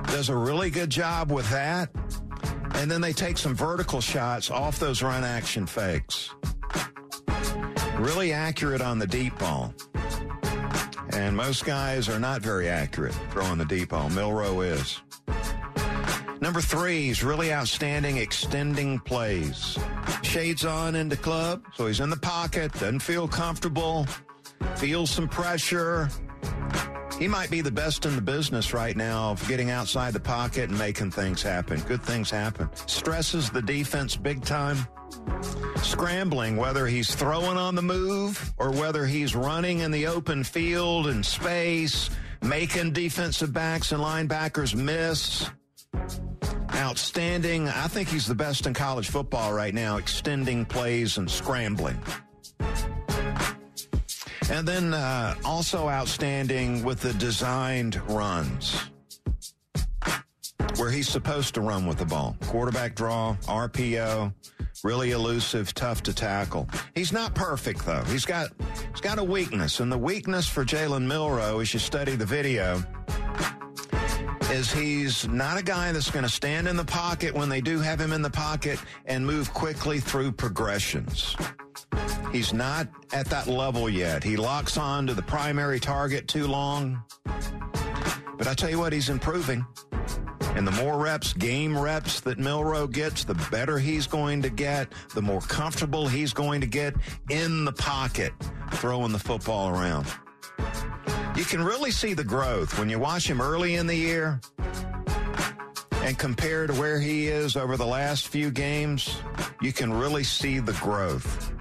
Does 0.06 0.30
a 0.30 0.36
really 0.36 0.70
good 0.70 0.90
job 0.90 1.30
with 1.32 1.50
that. 1.50 1.90
And 2.76 2.92
then 2.92 3.02
they 3.02 3.14
take 3.14 3.38
some 3.38 3.56
vertical 3.56 4.02
shots 4.02 4.52
off 4.52 4.80
those 4.80 5.02
run 5.02 5.24
action 5.24 5.66
fakes. 5.66 6.34
Really 7.98 8.34
accurate 8.34 8.82
on 8.82 9.00
the 9.00 9.08
deep 9.08 9.38
ball. 9.40 9.74
And 11.14 11.36
most 11.36 11.66
guys 11.66 12.10
are 12.10 12.20
not 12.20 12.42
very 12.42 12.68
accurate 12.68 13.16
throwing 13.32 13.58
the 13.58 13.66
deep 13.66 13.90
ball. 13.90 14.10
Milroe 14.10 14.62
is. 14.62 15.02
Number 16.42 16.62
three, 16.62 17.08
he's 17.08 17.24
really 17.24 17.54
outstanding 17.54 18.18
extending 18.18 19.00
plays. 19.00 19.80
Shades 20.22 20.66
on 20.66 20.96
into 20.96 21.16
club, 21.16 21.64
so 21.74 21.88
he's 21.88 22.02
in 22.02 22.10
the 22.10 22.18
pocket, 22.18 22.74
doesn't 22.74 23.00
feel 23.00 23.28
comfortable, 23.28 24.06
feels 24.76 25.10
some 25.10 25.28
pressure, 25.28 26.10
he 27.20 27.28
might 27.28 27.50
be 27.50 27.62
the 27.62 27.72
best 27.72 28.06
in 28.06 28.16
the 28.16 28.22
business 28.22 28.74
right 28.74 28.96
now 28.96 29.32
of 29.32 29.48
getting 29.48 29.70
outside 29.70 30.14
the 30.14 30.20
pocket 30.20 30.70
and 30.70 30.78
making 30.78 31.12
things 31.12 31.42
happen. 31.42 31.80
Good 31.82 32.02
things 32.02 32.30
happen. 32.30 32.70
Stresses 32.88 33.50
the 33.50 33.62
defense 33.62 34.16
big 34.16 34.44
time. 34.44 34.86
Scrambling, 35.82 36.58
whether 36.58 36.88
he's 36.88 37.16
throwing 37.16 37.58
on 37.58 37.76
the 37.76 37.82
move 37.82 38.54
or 38.58 38.72
whether 38.72 39.06
he's 39.06 39.36
running 39.36 39.80
in 39.80 39.92
the 39.92 40.08
open 40.08 40.44
field 40.44 41.08
and 41.08 41.26
space, 41.26 42.10
making 42.42 42.92
defensive 42.92 43.54
backs 43.54 43.92
and 43.92 44.02
linebackers 44.02 44.76
miss. 44.76 45.50
Outstanding. 46.74 47.70
I 47.70 47.88
think 47.88 48.10
he's 48.10 48.26
the 48.26 48.36
best 48.36 48.68
in 48.68 48.74
college 48.74 49.10
football 49.10 49.54
right 49.54 49.74
now, 49.74 49.98
extending 49.98 50.66
plays 50.66 51.18
and 51.18 51.32
scrambling. 51.32 51.98
And 54.50 54.68
then 54.68 54.94
uh, 54.94 55.36
also 55.44 55.90
outstanding 55.90 56.84
with 56.84 57.02
the 57.02 57.14
designed 57.14 58.00
runs. 58.10 58.80
where 60.78 60.92
he's 60.92 61.08
supposed 61.08 61.54
to 61.56 61.62
run 61.62 61.86
with 61.86 61.98
the 61.98 62.06
ball. 62.06 62.36
Quarterback 62.48 62.96
draw, 62.96 63.36
RPO, 63.44 64.34
really 64.84 65.12
elusive, 65.12 65.74
tough 65.74 66.04
to 66.04 66.14
tackle. 66.14 66.68
He's 66.94 67.12
not 67.14 67.34
perfect 67.34 67.86
though. 67.86 68.04
He's 68.04 68.26
got 68.26 68.50
he's 68.92 69.02
got 69.02 69.18
a 69.18 69.24
weakness, 69.24 69.80
and 69.80 69.92
the 69.92 69.98
weakness 69.98 70.48
for 70.48 70.66
Jalen 70.66 71.06
Milroe, 71.08 71.60
as 71.60 71.74
you 71.74 71.80
study 71.80 72.16
the 72.16 72.26
video, 72.26 72.84
is 74.52 74.72
he's 74.72 75.28
not 75.30 75.58
a 75.58 75.64
guy 75.64 75.92
that's 75.92 76.12
going 76.12 76.24
to 76.26 76.32
stand 76.32 76.68
in 76.68 76.76
the 76.76 76.86
pocket 76.86 77.34
when 77.34 77.50
they 77.50 77.62
do 77.62 77.80
have 77.80 78.00
him 78.00 78.12
in 78.12 78.22
the 78.22 78.30
pocket 78.30 78.80
and 79.06 79.26
move 79.26 79.54
quickly 79.54 80.00
through 80.00 80.32
progressions. 80.32 81.36
He's 82.32 82.54
not 82.54 82.88
at 83.14 83.28
that 83.28 83.48
level 83.48 83.90
yet. 83.90 84.24
He 84.24 84.36
locks 84.36 84.78
on 84.78 85.08
to 85.08 85.14
the 85.14 85.22
primary 85.22 85.80
target 85.80 86.28
too 86.28 86.48
long. 86.48 87.02
But 88.38 88.48
I 88.48 88.54
tell 88.54 88.70
you 88.70 88.80
what, 88.80 88.94
he's 88.94 89.10
improving. 89.10 89.66
And 90.56 90.66
the 90.66 90.72
more 90.72 90.98
reps, 90.98 91.34
game 91.34 91.78
reps 91.78 92.22
that 92.22 92.40
Milroe 92.40 92.88
gets, 92.88 93.26
the 93.26 93.36
better 93.52 93.78
he's 93.78 94.08
going 94.08 94.42
to 94.42 94.50
get, 94.50 94.88
the 95.14 95.22
more 95.22 95.42
comfortable 95.42 96.08
he's 96.08 96.34
going 96.34 96.62
to 96.62 96.68
get 96.68 96.96
in 97.30 97.66
the 97.66 97.74
pocket, 97.74 98.32
throwing 98.72 99.12
the 99.12 99.20
football 99.20 99.70
around. 99.70 100.08
You 101.36 101.44
can 101.44 101.62
really 101.62 101.92
see 101.92 102.14
the 102.14 102.24
growth 102.24 102.80
when 102.80 102.90
you 102.90 103.00
watch 103.00 103.30
him 103.30 103.42
early 103.42 103.76
in 103.76 103.88
the 103.88 103.96
year 103.96 104.40
and 106.06 106.18
compare 106.18 106.68
to 106.68 106.74
where 106.74 107.00
he 107.00 107.28
is 107.28 107.58
over 107.58 107.76
the 107.76 107.86
last 107.86 108.30
few 108.30 108.50
games. 108.52 109.18
You 109.62 109.74
can 109.74 109.92
really 109.92 110.24
see 110.24 110.60
the 110.60 110.74
growth. 110.74 111.55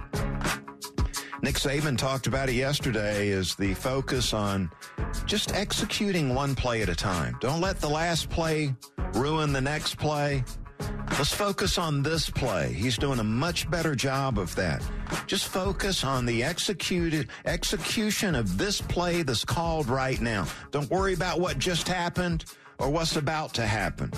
Nick 1.45 1.57
Saban 1.57 1.95
talked 1.95 2.25
about 2.25 2.49
it 2.49 2.55
yesterday 2.55 3.27
is 3.27 3.53
the 3.53 3.75
focus 3.75 4.33
on 4.33 4.67
just 5.27 5.53
executing 5.53 6.33
one 6.33 6.55
play 6.55 6.81
at 6.81 6.89
a 6.89 6.95
time. 6.95 7.37
Don't 7.39 7.61
let 7.61 7.79
the 7.79 7.87
last 7.87 8.31
play 8.31 8.73
ruin 9.13 9.53
the 9.53 9.61
next 9.61 9.99
play. 9.99 10.43
Let's 11.11 11.31
focus 11.31 11.77
on 11.77 12.01
this 12.01 12.31
play. 12.31 12.73
He's 12.73 12.97
doing 12.97 13.19
a 13.19 13.23
much 13.23 13.69
better 13.69 13.93
job 13.93 14.39
of 14.39 14.55
that. 14.55 14.83
Just 15.27 15.47
focus 15.47 16.03
on 16.03 16.25
the 16.25 16.43
executed 16.43 17.27
execution 17.45 18.33
of 18.33 18.57
this 18.57 18.81
play 18.81 19.21
that's 19.21 19.45
called 19.45 19.87
right 19.87 20.19
now. 20.19 20.47
Don't 20.71 20.89
worry 20.89 21.13
about 21.13 21.39
what 21.39 21.59
just 21.59 21.87
happened 21.87 22.45
or 22.79 22.89
what's 22.89 23.17
about 23.17 23.53
to 23.53 23.67
happen. 23.67 24.11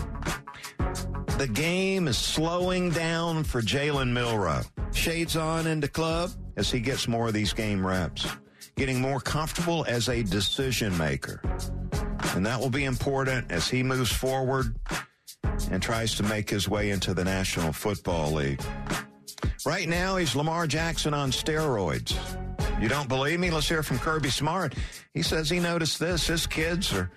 The 1.37 1.49
game 1.51 2.07
is 2.07 2.17
slowing 2.17 2.89
down 2.89 3.43
for 3.43 3.61
Jalen 3.61 4.13
Milroe. 4.13 4.61
Shades 4.93 5.35
on 5.35 5.67
into 5.67 5.89
club 5.89 6.31
as 6.57 6.69
he 6.69 6.79
gets 6.79 7.07
more 7.07 7.27
of 7.27 7.33
these 7.33 7.53
game 7.53 7.85
reps, 7.85 8.27
getting 8.75 8.99
more 8.99 9.21
comfortable 9.21 9.85
as 9.87 10.09
a 10.09 10.23
decision 10.23 10.95
maker. 10.97 11.41
And 12.35 12.45
that 12.45 12.59
will 12.59 12.69
be 12.69 12.83
important 12.83 13.51
as 13.51 13.69
he 13.69 13.83
moves 13.83 14.11
forward 14.11 14.75
and 15.71 15.81
tries 15.81 16.15
to 16.15 16.23
make 16.23 16.49
his 16.49 16.67
way 16.67 16.89
into 16.89 17.13
the 17.13 17.23
National 17.23 17.71
Football 17.71 18.33
League. 18.33 18.61
Right 19.65 19.87
now, 19.87 20.17
he's 20.17 20.35
Lamar 20.35 20.67
Jackson 20.67 21.13
on 21.13 21.31
steroids. 21.31 22.15
You 22.81 22.87
don't 22.87 23.09
believe 23.09 23.39
me? 23.39 23.49
Let's 23.49 23.67
hear 23.67 23.81
from 23.81 23.97
Kirby 23.97 24.29
Smart. 24.29 24.75
He 25.13 25.23
says 25.23 25.49
he 25.49 25.59
noticed 25.59 25.99
this. 25.99 26.27
His 26.27 26.45
kids 26.45 26.93
are 26.93 27.09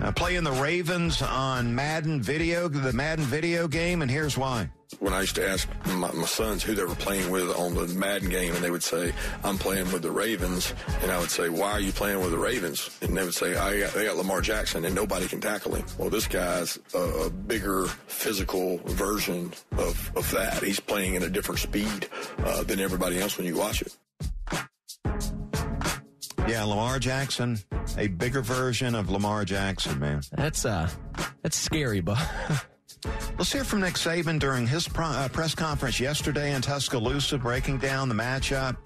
uh, 0.00 0.10
playing 0.12 0.42
the 0.42 0.52
Ravens 0.52 1.22
on 1.22 1.74
Madden 1.74 2.20
video, 2.20 2.68
the 2.68 2.92
Madden 2.92 3.24
video 3.24 3.68
game, 3.68 4.02
and 4.02 4.10
here's 4.10 4.36
why. 4.36 4.68
When 5.00 5.12
I 5.12 5.22
used 5.22 5.34
to 5.34 5.48
ask 5.48 5.68
my, 5.86 6.12
my, 6.12 6.26
sons 6.26 6.62
who 6.62 6.74
they 6.74 6.84
were 6.84 6.94
playing 6.94 7.30
with 7.30 7.50
on 7.56 7.74
the 7.74 7.86
Madden 7.88 8.28
game, 8.28 8.54
and 8.54 8.62
they 8.62 8.70
would 8.70 8.82
say, 8.82 9.12
"I'm 9.42 9.58
playing 9.58 9.90
with 9.92 10.02
the 10.02 10.10
Ravens," 10.10 10.72
and 11.02 11.10
I 11.10 11.18
would 11.18 11.30
say, 11.30 11.48
"Why 11.48 11.72
are 11.72 11.80
you 11.80 11.92
playing 11.92 12.20
with 12.20 12.30
the 12.30 12.38
Ravens?" 12.38 12.90
And 13.02 13.16
they 13.16 13.24
would 13.24 13.34
say, 13.34 13.56
"I 13.56 13.80
got, 13.80 13.94
they 13.94 14.04
got 14.04 14.16
Lamar 14.16 14.40
Jackson, 14.40 14.84
and 14.84 14.94
nobody 14.94 15.26
can 15.26 15.40
tackle 15.40 15.74
him." 15.74 15.84
Well, 15.98 16.08
this 16.08 16.26
guy's 16.26 16.78
a, 16.94 16.98
a 16.98 17.30
bigger 17.30 17.86
physical 18.06 18.78
version 18.86 19.52
of, 19.72 20.12
of 20.16 20.30
that. 20.30 20.62
He's 20.62 20.80
playing 20.80 21.16
at 21.16 21.22
a 21.22 21.30
different 21.30 21.60
speed 21.60 22.08
uh, 22.38 22.62
than 22.62 22.78
everybody 22.78 23.20
else 23.20 23.36
when 23.36 23.46
you 23.46 23.56
watch 23.56 23.82
it. 23.82 23.96
Yeah, 26.48 26.62
Lamar 26.62 27.00
Jackson, 27.00 27.58
a 27.98 28.06
bigger 28.06 28.40
version 28.40 28.94
of 28.94 29.10
Lamar 29.10 29.44
Jackson, 29.44 29.98
man. 29.98 30.20
That's 30.32 30.64
uh, 30.64 30.88
that's 31.42 31.56
scary, 31.56 32.00
but. 32.00 32.18
Let's 33.38 33.52
hear 33.52 33.64
from 33.64 33.80
Nick 33.80 33.94
Saban 33.94 34.38
during 34.38 34.66
his 34.66 34.88
uh, 34.96 35.28
press 35.32 35.54
conference 35.54 36.00
yesterday 36.00 36.54
in 36.54 36.62
Tuscaloosa, 36.62 37.38
breaking 37.38 37.78
down 37.78 38.08
the 38.08 38.14
matchup. 38.14 38.76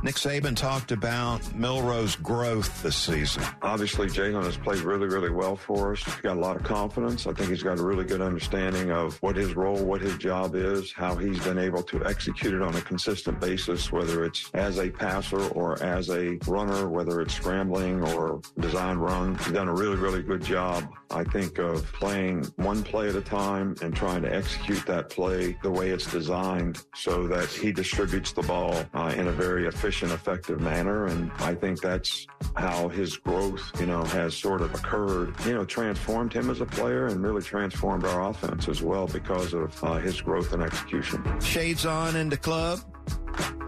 Nick 0.00 0.14
Saban 0.14 0.54
talked 0.54 0.92
about 0.92 1.42
Milroe's 1.56 2.14
growth 2.14 2.84
this 2.84 2.94
season. 2.94 3.42
Obviously, 3.62 4.06
Jalen 4.06 4.44
has 4.44 4.56
played 4.56 4.78
really, 4.80 5.08
really 5.08 5.30
well 5.30 5.56
for 5.56 5.92
us. 5.92 6.04
He's 6.04 6.14
got 6.16 6.36
a 6.36 6.40
lot 6.40 6.54
of 6.54 6.62
confidence. 6.62 7.26
I 7.26 7.32
think 7.32 7.50
he's 7.50 7.64
got 7.64 7.80
a 7.80 7.82
really 7.82 8.04
good 8.04 8.20
understanding 8.20 8.92
of 8.92 9.20
what 9.22 9.34
his 9.34 9.56
role, 9.56 9.84
what 9.84 10.00
his 10.00 10.16
job 10.16 10.54
is, 10.54 10.92
how 10.92 11.16
he's 11.16 11.40
been 11.40 11.58
able 11.58 11.82
to 11.82 12.04
execute 12.04 12.54
it 12.54 12.62
on 12.62 12.76
a 12.76 12.80
consistent 12.80 13.40
basis, 13.40 13.90
whether 13.90 14.24
it's 14.24 14.48
as 14.54 14.78
a 14.78 14.88
passer 14.88 15.42
or 15.48 15.82
as 15.82 16.10
a 16.10 16.38
runner, 16.46 16.88
whether 16.88 17.20
it's 17.20 17.34
scrambling 17.34 18.00
or 18.10 18.40
design 18.60 18.98
run. 18.98 19.36
He's 19.38 19.52
done 19.52 19.66
a 19.66 19.74
really, 19.74 19.96
really 19.96 20.22
good 20.22 20.44
job, 20.44 20.88
I 21.10 21.24
think, 21.24 21.58
of 21.58 21.92
playing 21.92 22.44
one 22.54 22.84
play 22.84 23.08
at 23.08 23.16
a 23.16 23.20
time 23.20 23.74
and 23.82 23.96
trying 23.96 24.22
to 24.22 24.32
execute 24.32 24.86
that 24.86 25.10
play 25.10 25.58
the 25.64 25.70
way 25.70 25.90
it's 25.90 26.08
designed 26.08 26.84
so 26.94 27.26
that 27.26 27.48
he 27.48 27.72
distributes 27.72 28.30
the 28.30 28.42
ball 28.42 28.76
uh, 28.94 29.12
in 29.16 29.26
a 29.26 29.32
very 29.32 29.66
efficient 29.66 29.77
efficient, 29.78 30.10
effective 30.10 30.60
manner. 30.60 31.06
And 31.06 31.30
I 31.38 31.54
think 31.54 31.80
that's 31.80 32.26
how 32.56 32.88
his 32.88 33.16
growth, 33.16 33.62
you 33.78 33.86
know, 33.86 34.02
has 34.06 34.34
sort 34.34 34.60
of 34.60 34.74
occurred, 34.74 35.34
you 35.46 35.54
know, 35.54 35.64
transformed 35.64 36.32
him 36.32 36.50
as 36.50 36.60
a 36.60 36.66
player 36.66 37.06
and 37.06 37.22
really 37.22 37.42
transformed 37.42 38.04
our 38.04 38.28
offense 38.28 38.66
as 38.66 38.82
well 38.82 39.06
because 39.06 39.54
of 39.54 39.84
uh, 39.84 39.94
his 39.98 40.20
growth 40.20 40.52
and 40.52 40.64
execution. 40.64 41.22
Shades 41.40 41.86
on 41.86 42.16
into 42.16 42.36
club. 42.36 42.80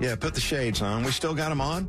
Yeah, 0.00 0.16
put 0.16 0.34
the 0.34 0.40
shades 0.40 0.82
on. 0.82 1.04
We 1.04 1.12
still 1.12 1.34
got 1.34 1.50
them 1.50 1.60
on. 1.60 1.86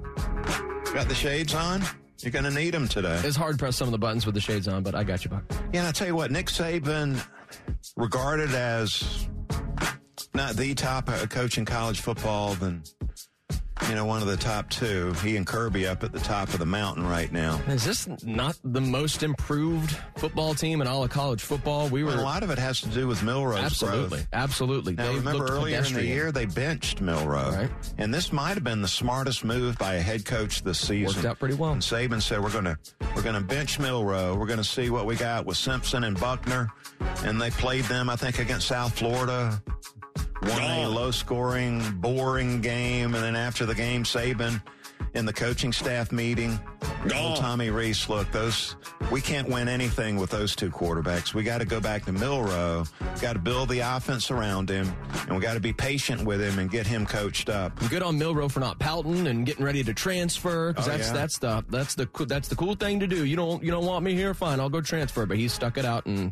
Got 0.94 1.08
the 1.08 1.16
shades 1.16 1.56
on. 1.56 1.82
You're 2.20 2.32
going 2.32 2.46
to 2.46 2.52
need 2.52 2.76
them 2.76 2.88
today. 2.88 3.20
It's 3.24 3.36
hard 3.36 3.54
to 3.54 3.58
press 3.58 3.76
some 3.76 3.88
of 3.88 3.92
the 3.92 3.98
buttons 3.98 4.28
with 4.28 4.36
the 4.36 4.42
shades 4.42 4.68
on, 4.68 4.84
but 4.84 4.94
I 4.94 5.04
got 5.04 5.24
you, 5.24 5.32
Buck. 5.32 5.46
Yeah, 5.74 5.80
and 5.80 5.88
I 5.88 5.92
tell 5.92 6.06
you 6.06 6.16
what, 6.16 6.30
Nick 6.30 6.46
Saban, 6.46 7.20
regarded 7.98 8.54
as 8.54 9.28
not 10.36 10.56
the 10.56 10.76
top 10.76 11.08
coach 11.32 11.58
in 11.58 11.66
college 11.66 12.02
football, 12.02 12.54
then 12.54 12.84
you 13.90 13.96
know, 13.96 14.06
one 14.06 14.22
of 14.22 14.28
the 14.28 14.38
top 14.38 14.70
two. 14.70 15.14
He 15.24 15.38
and 15.38 15.46
Kirby 15.46 15.88
up 15.88 16.04
at 16.04 16.12
the 16.12 16.20
top 16.20 16.50
of 16.50 16.60
the 16.60 16.66
mountain 16.66 17.06
right 17.06 17.32
now. 17.32 17.60
Is 17.68 17.86
this 17.86 18.08
not 18.24 18.58
the 18.64 18.82
most 18.82 19.24
improved 19.24 19.98
football 20.18 20.54
team 20.54 20.82
in 20.82 20.88
all 20.88 21.04
of 21.04 21.10
college 21.10 21.42
football? 21.42 21.88
We 21.90 22.04
were 22.04 22.12
well, 22.12 22.22
a 22.22 22.24
lot 22.24 22.44
of 22.44 22.52
it 22.52 22.58
has 22.58 22.82
to 22.82 22.90
do 22.90 23.08
with 23.08 23.24
Milroe's 23.24 23.60
absolutely, 23.60 24.20
growth. 24.20 24.28
absolutely. 24.34 24.94
Now, 24.94 25.14
remember 25.14 25.46
earlier 25.46 25.78
pedestrian. 25.78 26.06
in 26.06 26.10
the 26.10 26.16
year 26.16 26.32
they 26.32 26.46
benched 26.46 27.02
Milroe, 27.02 27.52
right. 27.52 27.70
and 27.98 28.14
this 28.14 28.32
might 28.32 28.54
have 28.54 28.64
been 28.64 28.82
the 28.82 28.88
smartest 28.88 29.44
move 29.44 29.78
by 29.78 29.96
a 29.96 30.02
head 30.02 30.26
coach 30.26 30.64
this 30.64 30.80
season. 30.80 31.16
Worked 31.16 31.26
out 31.26 31.40
pretty 31.40 31.56
well. 31.56 31.74
And 31.74 31.82
Saban 31.82 32.22
said, 32.22 32.42
"We're 32.42 32.52
going 32.52 32.66
to 32.66 32.78
we're 33.16 33.24
going 33.24 33.36
to 33.36 33.42
bench 33.42 33.80
Milroe. 33.80 34.36
We're 34.36 34.48
going 34.48 34.58
to 34.58 34.64
see 34.64 34.90
what 34.90 35.06
we 35.06 35.16
got 35.16 35.46
with 35.46 35.58
Simpson 35.58 36.04
and 36.04 36.20
Buckner." 36.20 36.70
And 37.24 37.42
they 37.42 37.50
played 37.50 37.86
them, 37.86 38.10
I 38.10 38.16
think, 38.16 38.40
against 38.40 38.68
South 38.68 38.98
Florida 38.98 39.62
won 40.42 40.62
a 40.62 40.88
low 40.88 41.12
scoring, 41.12 41.84
boring 42.00 42.62
game. 42.62 43.14
And 43.16 43.24
then 43.24 43.36
after 43.36 43.66
the 43.66 43.76
game, 43.76 44.04
Saban 44.04 44.62
in 45.14 45.26
the 45.26 45.34
coaching 45.34 45.74
staff 45.74 46.12
meeting 46.12 46.60
Old 47.16 47.38
Tommy 47.38 47.72
Rees, 47.72 48.08
look, 48.10 48.32
those 48.32 48.76
we 49.12 49.22
can't 49.22 49.50
win 49.50 49.68
anything 49.68 50.18
with 50.18 50.30
those 50.30 50.56
two 50.56 50.70
quarterbacks. 50.70 51.34
We 51.34 51.44
got 51.44 51.58
to 51.58 51.66
go 51.66 51.80
back 51.80 52.06
to 52.06 52.12
Milroe. 52.12 52.86
Got 53.20 53.34
to 53.34 53.40
build 53.40 53.70
the 53.70 53.80
offense 53.80 54.30
around 54.30 54.70
him, 54.70 54.94
and 55.24 55.36
we 55.36 55.42
got 55.42 55.56
to 55.56 55.60
be 55.60 55.74
patient 55.74 56.24
with 56.24 56.40
him 56.40 56.60
and 56.60 56.70
get 56.70 56.86
him 56.86 57.06
coached 57.06 57.50
up. 57.50 57.78
Good 57.90 58.04
on 58.04 58.20
Milroe 58.20 58.48
for 58.50 58.60
not 58.60 58.78
pouting 58.78 59.28
and 59.28 59.46
getting 59.46 59.66
ready 59.66 59.84
to 59.84 59.94
transfer. 59.94 60.74
Because 60.74 60.88
oh, 60.88 60.92
that's 60.92 61.08
yeah. 61.08 61.14
that's 61.14 61.40
the 61.40 61.66
that's 61.70 61.96
the 61.96 62.08
that's 62.28 62.48
the 62.48 62.56
cool 62.56 62.76
thing 62.76 63.00
to 63.00 63.08
do. 63.08 63.26
You 63.26 63.36
don't 63.36 63.64
you 63.64 63.72
don't 63.72 63.86
want 63.86 64.06
me 64.06 64.14
here? 64.14 64.34
Fine, 64.36 64.60
I'll 64.60 64.70
go 64.70 64.82
transfer. 64.82 65.26
But 65.26 65.38
he 65.38 65.48
stuck 65.48 65.78
it 65.78 65.86
out 65.86 66.06
and 66.06 66.32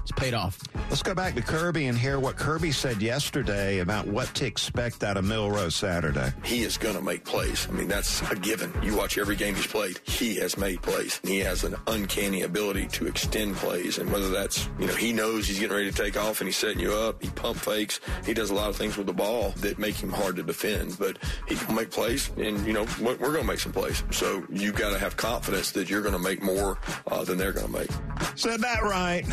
it's 0.00 0.12
paid 0.12 0.34
off. 0.34 0.58
Let's 0.88 1.02
go 1.02 1.14
back 1.14 1.36
to 1.36 1.42
Kirby 1.42 1.86
and 1.86 1.96
hear 1.96 2.18
what 2.18 2.36
Kirby 2.36 2.72
said 2.72 3.00
yesterday 3.00 3.78
about 3.78 4.08
what 4.08 4.34
to 4.34 4.46
expect 4.46 5.04
out 5.04 5.16
of 5.16 5.24
Milroe 5.24 5.68
Saturday. 5.68 6.32
He 6.44 6.62
is 6.62 6.76
going 6.76 6.96
to 6.96 7.02
make 7.02 7.24
plays. 7.24 7.68
I 7.70 7.72
mean, 7.72 7.88
that's 8.00 8.30
a 8.30 8.36
given. 8.36 8.72
You 8.82 8.96
watch 8.96 9.18
every 9.18 9.36
game 9.36 9.54
he's 9.54 9.66
played 9.66 10.00
he 10.04 10.36
has 10.36 10.56
made 10.56 10.80
plays. 10.80 11.20
He 11.22 11.40
has 11.40 11.64
an 11.64 11.76
uncanny 11.86 12.42
ability 12.42 12.86
to 12.88 13.06
extend 13.06 13.56
plays, 13.56 13.98
and 13.98 14.10
whether 14.10 14.30
that's 14.30 14.70
you 14.78 14.86
know 14.86 14.94
he 14.94 15.12
knows 15.12 15.46
he's 15.46 15.60
getting 15.60 15.76
ready 15.76 15.90
to 15.90 15.96
take 15.96 16.16
off 16.16 16.40
and 16.40 16.48
he's 16.48 16.56
setting 16.56 16.80
you 16.80 16.94
up. 16.94 17.22
He 17.22 17.28
pump 17.28 17.58
fakes. 17.58 18.00
He 18.24 18.32
does 18.32 18.48
a 18.48 18.54
lot 18.54 18.70
of 18.70 18.76
things 18.76 18.96
with 18.96 19.06
the 19.06 19.12
ball 19.12 19.50
that 19.58 19.78
make 19.78 19.96
him 19.96 20.10
hard 20.10 20.36
to 20.36 20.42
defend. 20.42 20.98
But 20.98 21.18
he 21.46 21.56
can 21.56 21.74
make 21.74 21.90
plays, 21.90 22.30
and 22.38 22.66
you 22.66 22.72
know 22.72 22.86
we're 23.02 23.16
going 23.16 23.42
to 23.42 23.44
make 23.44 23.60
some 23.60 23.72
plays. 23.72 24.02
So 24.12 24.46
you 24.48 24.72
got 24.72 24.94
to 24.94 24.98
have 24.98 25.18
confidence 25.18 25.72
that 25.72 25.90
you're 25.90 26.02
going 26.02 26.14
to 26.14 26.18
make 26.18 26.42
more 26.42 26.78
uh, 27.06 27.22
than 27.24 27.36
they're 27.36 27.52
going 27.52 27.66
to 27.66 27.78
make. 27.80 27.90
Said 28.34 28.60
that 28.60 28.82
right. 28.82 29.26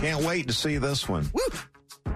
Can't 0.00 0.22
wait 0.22 0.48
to 0.48 0.52
see 0.52 0.76
this 0.76 1.08
one. 1.08 1.30
Woo! 1.32 2.12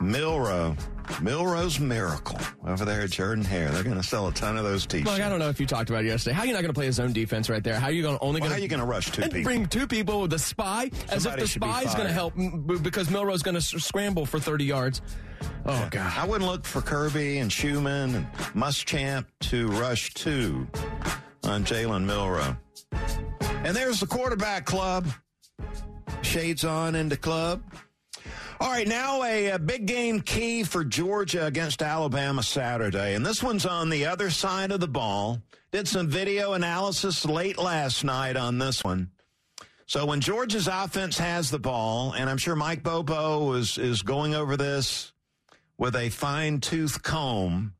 Milroe 0.00 0.76
Milroe's 1.20 1.78
Miracle 1.78 2.38
over 2.66 2.84
there 2.84 3.02
at 3.02 3.10
Jordan 3.10 3.44
Hare. 3.44 3.70
They're 3.70 3.84
going 3.84 4.00
to 4.00 4.02
sell 4.02 4.28
a 4.28 4.32
ton 4.32 4.56
of 4.56 4.64
those 4.64 4.86
t-shirts. 4.86 5.10
Look, 5.10 5.20
I 5.20 5.28
don't 5.28 5.38
know 5.38 5.48
if 5.48 5.60
you 5.60 5.66
talked 5.66 5.90
about 5.90 6.04
it 6.04 6.08
yesterday. 6.08 6.34
How 6.34 6.42
are 6.42 6.46
you 6.46 6.52
not 6.52 6.62
going 6.62 6.72
to 6.72 6.78
play 6.78 6.88
a 6.88 6.92
zone 6.92 7.12
defense 7.12 7.48
right 7.48 7.62
there? 7.62 7.78
How 7.78 7.86
are 7.88 7.92
you 7.92 8.02
going 8.02 8.18
to 8.18 8.22
only 8.22 8.40
well, 8.40 8.48
gonna, 8.48 8.54
how 8.54 8.60
are 8.60 8.62
you 8.62 8.68
going 8.68 8.80
to 8.80 8.86
rush 8.86 9.10
two 9.10 9.22
and 9.22 9.32
people? 9.32 9.50
Bring 9.50 9.66
two 9.66 9.86
people 9.86 10.22
with 10.22 10.30
the 10.30 10.38
spy 10.38 10.90
as 11.10 11.26
if 11.26 11.36
the 11.36 11.46
spy 11.46 11.82
is 11.82 11.94
going 11.94 12.06
to 12.06 12.12
help 12.12 12.34
because 12.82 13.10
Milroe's 13.10 13.42
going 13.42 13.54
to 13.54 13.60
scramble 13.60 14.26
for 14.26 14.38
30 14.38 14.64
yards. 14.64 15.02
Oh 15.66 15.88
God! 15.90 16.12
I 16.16 16.24
wouldn't 16.26 16.48
look 16.48 16.64
for 16.64 16.80
Kirby 16.80 17.38
and 17.38 17.52
Schumann 17.52 18.14
and 18.14 18.32
Muschamp 18.54 19.26
to 19.40 19.68
rush 19.68 20.14
two 20.14 20.68
on 21.44 21.64
Jalen 21.64 22.04
Milroe. 22.04 22.56
And 23.64 23.76
there's 23.76 24.00
the 24.00 24.06
quarterback 24.06 24.64
club. 24.64 25.08
Shades 26.22 26.64
on 26.64 26.94
into 26.94 27.16
club. 27.16 27.62
All 28.62 28.70
right, 28.70 28.86
now 28.86 29.24
a, 29.24 29.48
a, 29.48 29.58
big 29.58 29.86
game 29.86 30.20
key 30.20 30.62
for 30.62 30.84
Georgia 30.84 31.46
against 31.46 31.82
Alabama 31.82 32.44
Saturday. 32.44 33.16
And 33.16 33.26
this 33.26 33.42
one's 33.42 33.66
on 33.66 33.90
the 33.90 34.06
other 34.06 34.30
side 34.30 34.70
of 34.70 34.78
the 34.78 34.86
ball. 34.86 35.42
Did 35.72 35.88
some 35.88 36.06
video 36.06 36.52
analysis 36.52 37.24
late 37.24 37.58
last 37.58 38.04
night 38.04 38.36
on 38.36 38.58
this 38.58 38.84
one. 38.84 39.10
So 39.86 40.06
when 40.06 40.20
Georgia's 40.20 40.68
offense 40.68 41.18
has 41.18 41.50
the 41.50 41.58
ball, 41.58 42.12
and 42.12 42.30
I'm 42.30 42.38
sure 42.38 42.54
Mike 42.54 42.84
Bobo 42.84 43.54
is, 43.54 43.78
is 43.78 44.02
going 44.02 44.32
over 44.32 44.56
this 44.56 45.12
with 45.76 45.96
a 45.96 46.10
fine 46.10 46.60
tooth 46.60 47.02
comb 47.02 47.74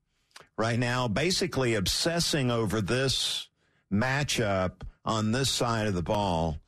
right 0.59 0.81
now, 0.81 1.07
basically 1.07 1.77
obsessing 1.77 2.51
over 2.51 2.81
this 2.81 3.49
matchup 3.93 4.83
on 5.05 5.31
this 5.31 5.49
side 5.49 5.87
of 5.87 5.95
the 5.95 6.03
ball. 6.03 6.59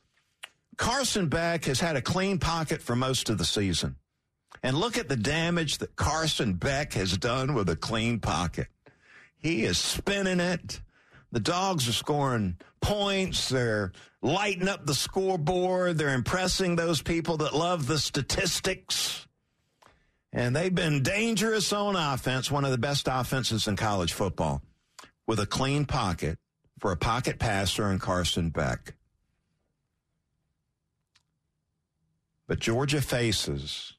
Carson 0.77 1.27
Beck 1.27 1.65
has 1.65 1.81
had 1.81 1.97
a 1.97 2.01
clean 2.01 2.39
pocket 2.39 2.81
for 2.81 2.95
most 2.95 3.29
of 3.29 3.37
the 3.37 3.43
season. 3.43 3.97
And 4.63 4.77
look 4.77 4.97
at 4.97 5.09
the 5.09 5.15
damage 5.15 5.77
that 5.79 5.95
Carson 5.95 6.53
Beck 6.53 6.93
has 6.93 7.17
done 7.17 7.53
with 7.53 7.69
a 7.69 7.75
clean 7.75 8.19
pocket. 8.19 8.67
He 9.37 9.63
is 9.63 9.77
spinning 9.77 10.39
it. 10.39 10.81
The 11.31 11.39
dogs 11.39 11.87
are 11.87 11.93
scoring 11.93 12.57
points. 12.81 13.49
They're 13.49 13.91
lighting 14.21 14.67
up 14.67 14.85
the 14.85 14.93
scoreboard. 14.93 15.97
They're 15.97 16.13
impressing 16.13 16.75
those 16.75 17.01
people 17.01 17.37
that 17.37 17.53
love 17.53 17.87
the 17.87 17.99
statistics. 17.99 19.27
And 20.31 20.55
they've 20.55 20.73
been 20.73 21.03
dangerous 21.03 21.71
on 21.71 21.95
offense, 21.95 22.51
one 22.51 22.65
of 22.65 22.71
the 22.71 22.77
best 22.77 23.07
offenses 23.09 23.67
in 23.67 23.75
college 23.75 24.13
football, 24.13 24.61
with 25.27 25.39
a 25.39 25.45
clean 25.45 25.85
pocket 25.85 26.37
for 26.79 26.91
a 26.91 26.97
pocket 26.97 27.39
passer 27.39 27.89
in 27.89 27.99
Carson 27.99 28.49
Beck. 28.49 28.95
But 32.47 32.59
Georgia 32.59 33.01
faces 33.01 33.93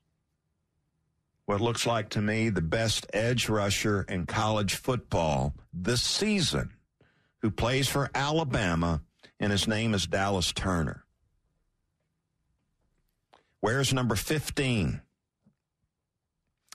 what 1.47 1.61
looks 1.61 1.87
like 1.87 2.11
to 2.11 2.21
me 2.21 2.49
the 2.49 2.61
best 2.61 3.07
edge 3.13 3.49
rusher 3.49 4.05
in 4.09 4.27
college 4.27 4.75
football 4.75 5.55
this 5.73 6.03
season, 6.03 6.73
who 7.41 7.51
plays 7.51 7.89
for 7.89 8.11
Alabama, 8.15 9.01
and 9.39 9.53
his 9.53 9.69
name 9.69 9.95
is 9.95 10.07
Dallas 10.07 10.53
Turner. 10.53 11.05
Where's 13.61 13.95
number 13.95 14.17
15? 14.17 15.01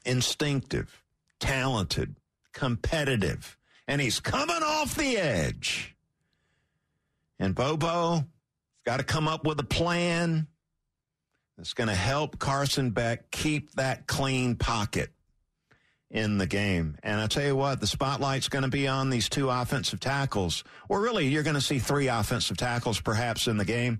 Instinctive, 0.06 1.04
talented, 1.40 2.16
competitive, 2.54 3.58
and 3.88 4.02
he's 4.02 4.20
coming 4.20 4.64
off 4.64 4.96
the 4.96 5.18
edge. 5.18 5.96
And 7.40 7.54
Bobo 7.54 8.26
got 8.86 8.98
to 8.98 9.04
come 9.04 9.28
up 9.28 9.46
with 9.46 9.60
a 9.60 9.66
plan 9.66 10.48
that's 11.58 11.74
going 11.74 11.90
to 11.90 11.96
help 11.96 12.40
Carson 12.40 12.92
Beck 12.92 13.32
keep 13.32 13.72
that 13.74 14.08
clean 14.08 14.56
pocket 14.56 15.12
in 16.10 16.38
the 16.38 16.48
game. 16.48 16.98
And 17.04 17.20
I 17.20 17.28
tell 17.28 17.46
you 17.46 17.56
what, 17.56 17.80
the 17.80 17.88
spotlight's 17.88 18.50
going 18.50 18.64
to 18.64 18.70
be 18.70 18.88
on 18.88 19.10
these 19.10 19.30
two 19.30 19.50
offensive 19.50 20.00
tackles. 20.00 20.64
Or 20.90 21.02
really, 21.02 21.28
you're 21.28 21.44
going 21.44 21.56
to 21.56 21.62
see 21.62 21.80
three 21.80 22.08
offensive 22.08 22.58
tackles 22.58 23.00
perhaps 23.00 23.48
in 23.48 23.58
the 23.58 23.66
game. 23.66 24.00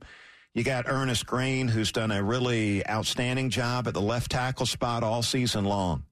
You 0.54 0.64
got 0.64 0.86
Earnest 0.88 1.26
Greene, 1.26 1.70
who's 1.70 1.94
done 1.94 2.12
a 2.12 2.22
really 2.22 2.86
outstanding 2.88 3.50
job 3.50 3.88
at 3.88 3.94
the 3.94 4.02
left 4.02 4.32
tackle 4.32 4.66
spot 4.66 5.04
all 5.04 5.24
season 5.24 5.64
long. 5.64 6.04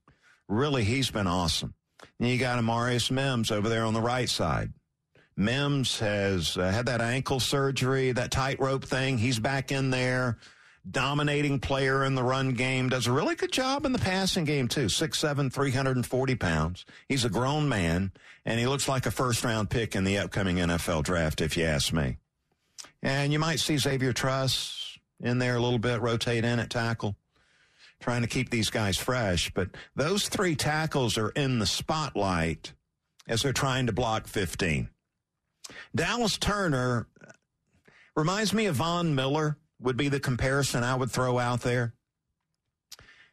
Really, 0.47 0.85
he's 0.85 1.11
been 1.11 1.27
awesome. 1.27 1.73
And 2.19 2.29
you 2.29 2.37
got 2.37 2.57
Amarius 2.57 3.11
Mims 3.11 3.51
over 3.51 3.67
there 3.67 3.83
on 3.83 3.93
the 3.93 4.01
right 4.01 4.29
side. 4.29 4.71
Mims 5.35 5.99
has 5.99 6.57
uh, 6.57 6.71
had 6.71 6.85
that 6.85 7.01
ankle 7.01 7.39
surgery, 7.39 8.11
that 8.13 8.31
tightrope 8.31 8.85
thing. 8.85 9.17
He's 9.17 9.39
back 9.39 9.71
in 9.71 9.89
there 9.89 10.37
dominating 10.91 11.59
player 11.59 12.03
in 12.03 12.15
the 12.15 12.23
run 12.23 12.53
game, 12.53 12.89
does 12.89 13.07
a 13.07 13.11
really 13.11 13.35
good 13.35 13.51
job 13.51 13.85
in 13.85 13.91
the 13.91 13.99
passing 13.99 14.45
game, 14.45 14.67
too. 14.67 14.85
6'7, 14.85 15.51
340 15.51 16.35
pounds. 16.35 16.85
He's 17.07 17.25
a 17.25 17.29
grown 17.29 17.69
man, 17.69 18.11
and 18.45 18.59
he 18.59 18.67
looks 18.67 18.87
like 18.87 19.05
a 19.05 19.11
first 19.11 19.43
round 19.43 19.69
pick 19.69 19.95
in 19.95 20.03
the 20.03 20.17
upcoming 20.17 20.57
NFL 20.57 21.03
draft, 21.03 21.41
if 21.41 21.57
you 21.57 21.65
ask 21.65 21.93
me. 21.93 22.17
And 23.01 23.31
you 23.31 23.39
might 23.39 23.59
see 23.59 23.77
Xavier 23.77 24.13
Truss 24.13 24.97
in 25.21 25.39
there 25.39 25.55
a 25.55 25.61
little 25.61 25.79
bit, 25.79 26.01
rotate 26.01 26.45
in 26.45 26.59
at 26.59 26.69
tackle, 26.69 27.15
trying 27.99 28.21
to 28.21 28.27
keep 28.27 28.49
these 28.49 28.69
guys 28.69 28.97
fresh. 28.97 29.51
But 29.53 29.69
those 29.95 30.27
three 30.27 30.55
tackles 30.55 31.17
are 31.17 31.29
in 31.29 31.59
the 31.59 31.65
spotlight 31.65 32.73
as 33.27 33.41
they're 33.43 33.53
trying 33.53 33.85
to 33.85 33.93
block 33.93 34.27
15. 34.27 34.89
Dallas 35.95 36.37
Turner 36.37 37.07
uh, 37.25 37.31
reminds 38.15 38.53
me 38.53 38.65
of 38.65 38.75
Von 38.75 39.13
Miller 39.15 39.57
would 39.81 39.97
be 39.97 40.09
the 40.09 40.19
comparison 40.19 40.83
I 40.83 40.95
would 40.95 41.11
throw 41.11 41.39
out 41.39 41.61
there. 41.61 41.93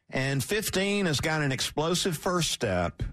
And 0.09 0.43
15 0.43 1.05
has 1.05 1.19
got 1.19 1.41
an 1.41 1.51
explosive 1.51 2.17
first 2.17 2.51
step. 2.51 3.03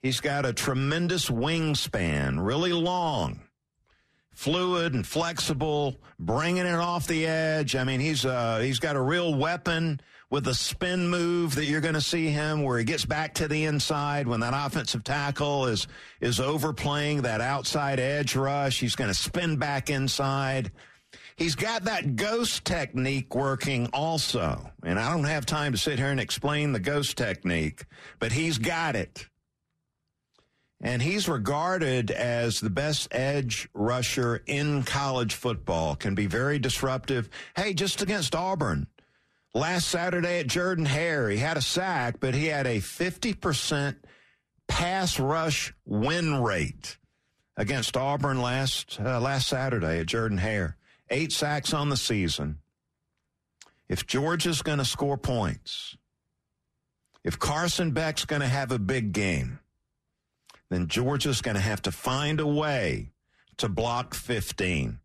He's 0.00 0.20
got 0.20 0.46
a 0.46 0.52
tremendous 0.52 1.30
wingspan, 1.30 2.44
really 2.44 2.72
long, 2.72 3.40
fluid 4.32 4.94
and 4.94 5.06
flexible, 5.06 5.96
bringing 6.18 6.66
it 6.66 6.74
off 6.74 7.06
the 7.06 7.26
edge. 7.26 7.76
I 7.76 7.84
mean, 7.84 8.00
he's 8.00 8.24
uh, 8.24 8.58
he's 8.58 8.78
got 8.78 8.96
a 8.96 9.00
real 9.00 9.34
weapon 9.34 10.00
with 10.30 10.48
a 10.48 10.54
spin 10.54 11.08
move 11.08 11.54
that 11.54 11.66
you're 11.66 11.80
going 11.80 11.94
to 11.94 12.00
see 12.00 12.28
him 12.28 12.62
where 12.62 12.78
he 12.78 12.84
gets 12.84 13.04
back 13.04 13.34
to 13.34 13.48
the 13.48 13.64
inside 13.64 14.26
when 14.26 14.40
that 14.40 14.52
offensive 14.54 15.04
tackle 15.04 15.66
is 15.66 15.86
is 16.20 16.40
overplaying 16.40 17.22
that 17.22 17.40
outside 17.40 18.00
edge 18.00 18.34
rush. 18.34 18.80
He's 18.80 18.96
going 18.96 19.10
to 19.10 19.14
spin 19.14 19.56
back 19.56 19.90
inside. 19.90 20.72
He's 21.36 21.56
got 21.56 21.84
that 21.84 22.14
ghost 22.14 22.64
technique 22.64 23.34
working 23.34 23.88
also. 23.92 24.70
And 24.84 25.00
I 25.00 25.12
don't 25.12 25.24
have 25.24 25.46
time 25.46 25.72
to 25.72 25.78
sit 25.78 25.98
here 25.98 26.10
and 26.10 26.20
explain 26.20 26.72
the 26.72 26.78
ghost 26.78 27.16
technique, 27.16 27.86
but 28.20 28.32
he's 28.32 28.58
got 28.58 28.94
it. 28.94 29.26
And 30.80 31.00
he's 31.02 31.28
regarded 31.28 32.10
as 32.10 32.60
the 32.60 32.70
best 32.70 33.08
edge 33.10 33.68
rusher 33.74 34.42
in 34.46 34.82
college 34.82 35.34
football, 35.34 35.96
can 35.96 36.14
be 36.14 36.26
very 36.26 36.58
disruptive. 36.58 37.30
Hey, 37.56 37.74
just 37.74 38.02
against 38.02 38.34
Auburn. 38.34 38.86
Last 39.54 39.88
Saturday 39.88 40.40
at 40.40 40.48
Jordan 40.48 40.84
Hare, 40.84 41.30
he 41.30 41.38
had 41.38 41.56
a 41.56 41.62
sack, 41.62 42.16
but 42.20 42.34
he 42.34 42.46
had 42.46 42.66
a 42.66 42.80
50% 42.80 43.96
pass 44.68 45.18
rush 45.18 45.72
win 45.84 46.42
rate 46.42 46.98
against 47.56 47.96
Auburn 47.96 48.40
last 48.40 48.98
uh, 49.00 49.20
last 49.20 49.48
Saturday 49.48 50.00
at 50.00 50.06
Jordan 50.06 50.38
Hare 50.38 50.76
eight 51.10 51.32
sacks 51.32 51.72
on 51.72 51.88
the 51.88 51.96
season. 51.96 52.58
If 53.88 54.06
Georgia's 54.06 54.62
going 54.62 54.78
to 54.78 54.84
score 54.84 55.18
points, 55.18 55.96
if 57.22 57.38
Carson 57.38 57.92
Beck's 57.92 58.24
going 58.24 58.42
to 58.42 58.48
have 58.48 58.72
a 58.72 58.78
big 58.78 59.12
game, 59.12 59.60
then 60.70 60.88
Georgia's 60.88 61.40
going 61.40 61.56
to 61.56 61.60
have 61.60 61.82
to 61.82 61.92
find 61.92 62.40
a 62.40 62.46
way 62.46 63.10
to 63.58 63.68
block 63.68 64.14
15. 64.14 64.98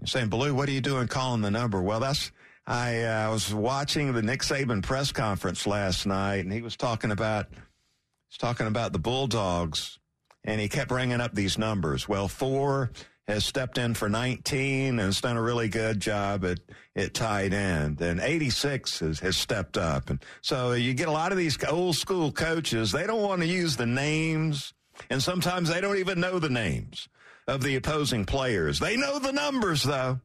You're 0.00 0.06
saying, 0.06 0.30
Belue, 0.30 0.52
what 0.52 0.68
are 0.68 0.72
you 0.72 0.80
doing 0.80 1.08
calling 1.08 1.42
the 1.42 1.50
number? 1.50 1.80
Well, 1.80 2.00
that's, 2.00 2.32
I 2.66 3.02
uh, 3.02 3.30
was 3.30 3.52
watching 3.52 4.12
the 4.12 4.22
Nick 4.22 4.40
Saban 4.40 4.82
press 4.82 5.12
conference 5.12 5.66
last 5.66 6.06
night, 6.06 6.44
and 6.44 6.52
he 6.52 6.62
was 6.62 6.76
talking 6.76 7.10
about, 7.10 7.46
he's 8.28 8.38
talking 8.38 8.66
about 8.66 8.92
the 8.92 8.98
Bulldogs, 8.98 9.98
and 10.44 10.60
he 10.60 10.68
kept 10.68 10.88
bringing 10.88 11.20
up 11.20 11.34
these 11.34 11.58
numbers. 11.58 12.08
Well, 12.08 12.28
four 12.28 12.90
has 13.30 13.44
stepped 13.44 13.78
in 13.78 13.94
for 13.94 14.08
19 14.08 14.88
and 14.88 15.00
has 15.00 15.20
done 15.20 15.36
a 15.36 15.42
really 15.42 15.68
good 15.68 16.00
job 16.00 16.44
at, 16.44 16.58
at 16.96 17.14
tight 17.14 17.52
end. 17.52 18.00
And 18.00 18.20
86 18.20 18.98
has, 19.00 19.20
has 19.20 19.36
stepped 19.36 19.78
up. 19.78 20.10
And 20.10 20.22
so 20.42 20.72
you 20.72 20.94
get 20.94 21.08
a 21.08 21.12
lot 21.12 21.32
of 21.32 21.38
these 21.38 21.62
old 21.64 21.96
school 21.96 22.32
coaches, 22.32 22.92
they 22.92 23.06
don't 23.06 23.22
want 23.22 23.40
to 23.42 23.46
use 23.46 23.76
the 23.76 23.86
names. 23.86 24.74
And 25.08 25.22
sometimes 25.22 25.68
they 25.68 25.80
don't 25.80 25.98
even 25.98 26.20
know 26.20 26.38
the 26.38 26.50
names 26.50 27.08
of 27.46 27.62
the 27.62 27.76
opposing 27.76 28.24
players. 28.24 28.78
They 28.78 28.96
know 28.96 29.18
the 29.18 29.32
numbers, 29.32 29.82
though. 29.82 30.20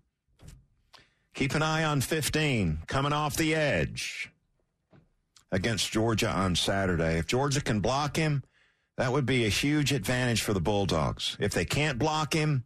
Keep 1.34 1.56
an 1.56 1.62
eye 1.62 1.84
on 1.84 2.02
15 2.02 2.80
coming 2.88 3.14
off 3.14 3.36
the 3.36 3.56
edge 3.56 4.32
against 5.52 5.92
Georgia 5.92 6.30
on 6.30 6.56
Saturday. 6.56 7.18
If 7.18 7.28
Georgia 7.28 7.62
can 7.62 7.80
block 7.80 8.16
him, 8.16 8.44
that 8.98 9.12
would 9.12 9.26
be 9.26 9.46
a 9.46 9.50
huge 9.50 9.92
advantage 9.92 10.42
for 10.42 10.54
the 10.54 10.62
Bulldogs. 10.62 11.36
If 11.40 11.54
they 11.54 11.66
can't 11.66 12.00
block 12.00 12.34
him, 12.34 12.64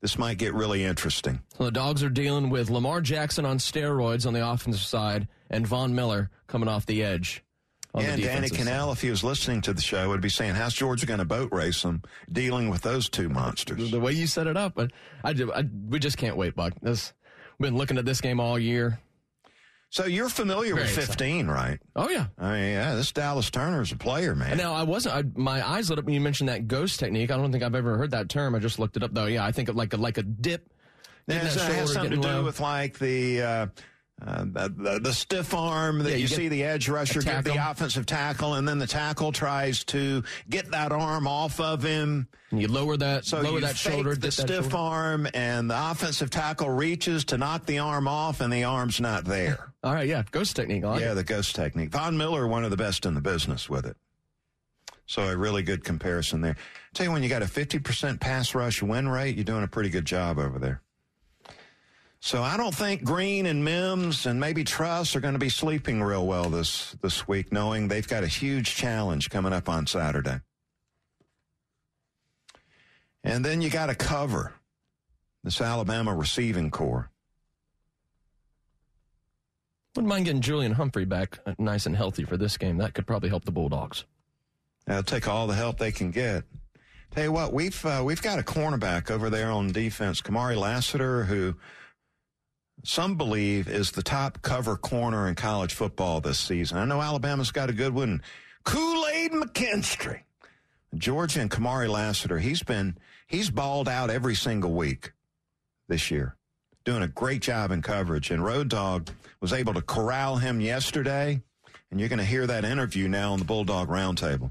this 0.00 0.18
might 0.18 0.38
get 0.38 0.54
really 0.54 0.84
interesting. 0.84 1.40
So 1.56 1.64
the 1.64 1.70
Dogs 1.70 2.02
are 2.02 2.10
dealing 2.10 2.50
with 2.50 2.70
Lamar 2.70 3.00
Jackson 3.00 3.44
on 3.44 3.58
steroids 3.58 4.26
on 4.26 4.32
the 4.32 4.48
offensive 4.48 4.82
side 4.82 5.28
and 5.50 5.66
Von 5.66 5.94
Miller 5.94 6.30
coming 6.46 6.68
off 6.68 6.86
the 6.86 7.02
edge. 7.02 7.42
and 7.94 8.20
Danny 8.22 8.48
Kanell, 8.48 8.92
if 8.92 9.00
he 9.00 9.10
was 9.10 9.24
listening 9.24 9.60
to 9.62 9.72
the 9.72 9.80
show, 9.80 10.08
would 10.08 10.20
be 10.20 10.28
saying, 10.28 10.54
"How's 10.54 10.74
Georgia 10.74 11.06
going 11.06 11.18
to 11.18 11.24
boat 11.24 11.50
race 11.52 11.82
them, 11.82 12.02
dealing 12.30 12.68
with 12.68 12.82
those 12.82 13.08
two 13.08 13.28
monsters?" 13.28 13.90
The 13.90 13.98
way 13.98 14.12
you 14.12 14.26
set 14.26 14.46
it 14.46 14.56
up, 14.56 14.74
but 14.74 14.92
I, 15.24 15.30
I, 15.30 15.64
we 15.88 15.98
just 15.98 16.16
can't 16.18 16.36
wait, 16.36 16.54
Buck. 16.54 16.74
This, 16.80 17.12
we've 17.58 17.68
been 17.68 17.78
looking 17.78 17.98
at 17.98 18.04
this 18.04 18.20
game 18.20 18.40
all 18.40 18.58
year. 18.58 19.00
So 19.90 20.04
you're 20.04 20.28
familiar 20.28 20.74
Very 20.74 20.86
with 20.86 20.94
15, 20.94 21.06
exciting. 21.10 21.48
right? 21.48 21.78
Oh 21.96 22.10
yeah. 22.10 22.26
I 22.38 22.52
mean, 22.52 22.72
yeah, 22.72 22.94
this 22.94 23.10
Dallas 23.10 23.50
Turner 23.50 23.80
is 23.80 23.90
a 23.90 23.96
player, 23.96 24.34
man. 24.34 24.56
Now 24.58 24.74
I 24.74 24.82
wasn't. 24.82 25.14
I, 25.14 25.22
my 25.40 25.66
eyes 25.66 25.88
lit 25.88 25.98
up 25.98 26.04
when 26.04 26.14
you 26.14 26.20
mentioned 26.20 26.48
that 26.50 26.68
ghost 26.68 27.00
technique. 27.00 27.30
I 27.30 27.36
don't 27.36 27.50
think 27.52 27.64
I've 27.64 27.74
ever 27.74 27.96
heard 27.96 28.10
that 28.10 28.28
term. 28.28 28.54
I 28.54 28.58
just 28.58 28.78
looked 28.78 28.96
it 28.98 29.02
up 29.02 29.14
though. 29.14 29.26
Yeah, 29.26 29.44
I 29.46 29.52
think 29.52 29.68
of 29.70 29.76
like 29.76 29.94
a 29.94 29.96
like 29.96 30.18
a 30.18 30.22
dip. 30.22 30.70
Yeah, 31.26 31.36
it 31.36 31.42
has 31.42 31.92
something 31.92 32.10
to 32.10 32.16
do 32.16 32.28
low. 32.28 32.44
with 32.44 32.60
like 32.60 32.98
the. 32.98 33.42
Uh, 33.42 33.66
uh, 34.24 34.44
the, 34.44 35.00
the, 35.00 35.12
stiff 35.12 35.54
arm 35.54 36.00
that 36.00 36.10
yeah, 36.10 36.16
you, 36.16 36.22
you 36.22 36.28
see 36.28 36.48
the 36.48 36.64
edge 36.64 36.88
rusher 36.88 37.22
get 37.22 37.44
the 37.44 37.70
offensive 37.70 38.04
tackle, 38.04 38.54
and 38.54 38.66
then 38.66 38.78
the 38.78 38.86
tackle 38.86 39.30
tries 39.30 39.84
to 39.84 40.24
get 40.50 40.68
that 40.72 40.90
arm 40.90 41.28
off 41.28 41.60
of 41.60 41.84
him. 41.84 42.26
And 42.50 42.60
you 42.60 42.66
lower 42.66 42.96
that, 42.96 43.26
so 43.26 43.40
lower 43.40 43.60
that 43.60 43.76
shoulder, 43.76 44.16
the 44.16 44.32
stiff 44.32 44.70
shoulder. 44.70 44.76
arm, 44.76 45.28
and 45.34 45.70
the 45.70 45.90
offensive 45.90 46.30
tackle 46.30 46.68
reaches 46.68 47.26
to 47.26 47.38
knock 47.38 47.64
the 47.66 47.78
arm 47.78 48.08
off, 48.08 48.40
and 48.40 48.52
the 48.52 48.64
arm's 48.64 49.00
not 49.00 49.24
there. 49.24 49.72
All 49.84 49.94
right, 49.94 50.08
yeah, 50.08 50.24
ghost 50.32 50.56
technique. 50.56 50.82
Like 50.82 51.00
yeah, 51.00 51.12
it. 51.12 51.14
the 51.14 51.24
ghost 51.24 51.54
technique. 51.54 51.90
Von 51.90 52.16
Miller, 52.16 52.48
one 52.48 52.64
of 52.64 52.70
the 52.72 52.76
best 52.76 53.06
in 53.06 53.14
the 53.14 53.20
business 53.20 53.70
with 53.70 53.86
it. 53.86 53.96
So 55.06 55.22
a 55.22 55.36
really 55.36 55.62
good 55.62 55.84
comparison 55.84 56.40
there. 56.40 56.56
tell 56.92 57.06
you 57.06 57.12
when 57.12 57.22
you 57.22 57.28
got 57.28 57.42
a 57.42 57.46
50% 57.46 58.20
pass 58.20 58.54
rush 58.54 58.82
win 58.82 59.08
rate, 59.08 59.36
you're 59.36 59.44
doing 59.44 59.62
a 59.62 59.68
pretty 59.68 59.90
good 59.90 60.04
job 60.04 60.38
over 60.38 60.58
there. 60.58 60.82
So 62.20 62.42
I 62.42 62.56
don't 62.56 62.74
think 62.74 63.04
Greene 63.04 63.46
and 63.46 63.64
Mims 63.64 64.26
and 64.26 64.40
maybe 64.40 64.64
Truss 64.64 65.14
are 65.14 65.20
going 65.20 65.34
to 65.34 65.38
be 65.38 65.48
sleeping 65.48 66.02
real 66.02 66.26
well 66.26 66.50
this 66.50 66.96
this 67.00 67.28
week, 67.28 67.52
knowing 67.52 67.88
they've 67.88 68.08
got 68.08 68.24
a 68.24 68.28
huge 68.28 68.74
challenge 68.74 69.30
coming 69.30 69.52
up 69.52 69.68
on 69.68 69.86
Saturday. 69.86 70.40
And 73.22 73.44
then 73.44 73.62
you 73.62 73.70
got 73.70 73.86
to 73.86 73.94
cover 73.94 74.54
this 75.44 75.60
Alabama 75.60 76.14
receiving 76.14 76.70
corps. 76.70 77.10
Wouldn't 79.94 80.08
mind 80.08 80.26
getting 80.26 80.42
Julian 80.42 80.72
Humphrey 80.72 81.04
back 81.04 81.38
uh, 81.46 81.54
nice 81.58 81.86
and 81.86 81.96
healthy 81.96 82.24
for 82.24 82.36
this 82.36 82.56
game. 82.56 82.78
That 82.78 82.94
could 82.94 83.06
probably 83.06 83.28
help 83.28 83.44
the 83.44 83.52
Bulldogs. 83.52 84.04
They'll 84.86 85.02
take 85.02 85.28
all 85.28 85.46
the 85.46 85.54
help 85.54 85.78
they 85.78 85.92
can 85.92 86.10
get. 86.10 86.44
Tell 87.10 87.24
you 87.24 87.32
what, 87.32 87.52
we've 87.52 87.84
uh, 87.86 88.02
we've 88.04 88.22
got 88.22 88.38
a 88.38 88.42
cornerback 88.42 89.10
over 89.10 89.30
there 89.30 89.50
on 89.50 89.72
defense, 89.72 90.20
Kamari 90.20 90.56
Lassiter, 90.56 91.24
who 91.24 91.54
some 92.84 93.16
believe 93.16 93.68
is 93.68 93.90
the 93.90 94.02
top 94.02 94.42
cover 94.42 94.76
corner 94.76 95.28
in 95.28 95.34
college 95.34 95.74
football 95.74 96.20
this 96.20 96.38
season. 96.38 96.78
I 96.78 96.84
know 96.84 97.00
Alabama's 97.00 97.50
got 97.50 97.70
a 97.70 97.72
good 97.72 97.94
one. 97.94 98.22
Kool-Aid 98.64 99.32
McKinstry. 99.32 100.20
Georgia 100.96 101.40
and 101.40 101.50
Kamari 101.50 101.88
Lassiter, 101.88 102.38
he's 102.38 102.62
been, 102.62 102.96
he's 103.26 103.50
balled 103.50 103.88
out 103.88 104.10
every 104.10 104.34
single 104.34 104.72
week 104.72 105.12
this 105.88 106.10
year. 106.10 106.36
Doing 106.84 107.02
a 107.02 107.08
great 107.08 107.42
job 107.42 107.70
in 107.70 107.82
coverage. 107.82 108.30
And 108.30 108.42
Road 108.42 108.68
Dog 108.68 109.10
was 109.40 109.52
able 109.52 109.74
to 109.74 109.82
corral 109.82 110.36
him 110.36 110.60
yesterday. 110.60 111.42
And 111.90 112.00
you're 112.00 112.08
going 112.08 112.18
to 112.18 112.24
hear 112.24 112.46
that 112.46 112.64
interview 112.64 113.08
now 113.08 113.32
on 113.32 113.38
the 113.38 113.44
Bulldog 113.44 113.88
Roundtable. 113.88 114.50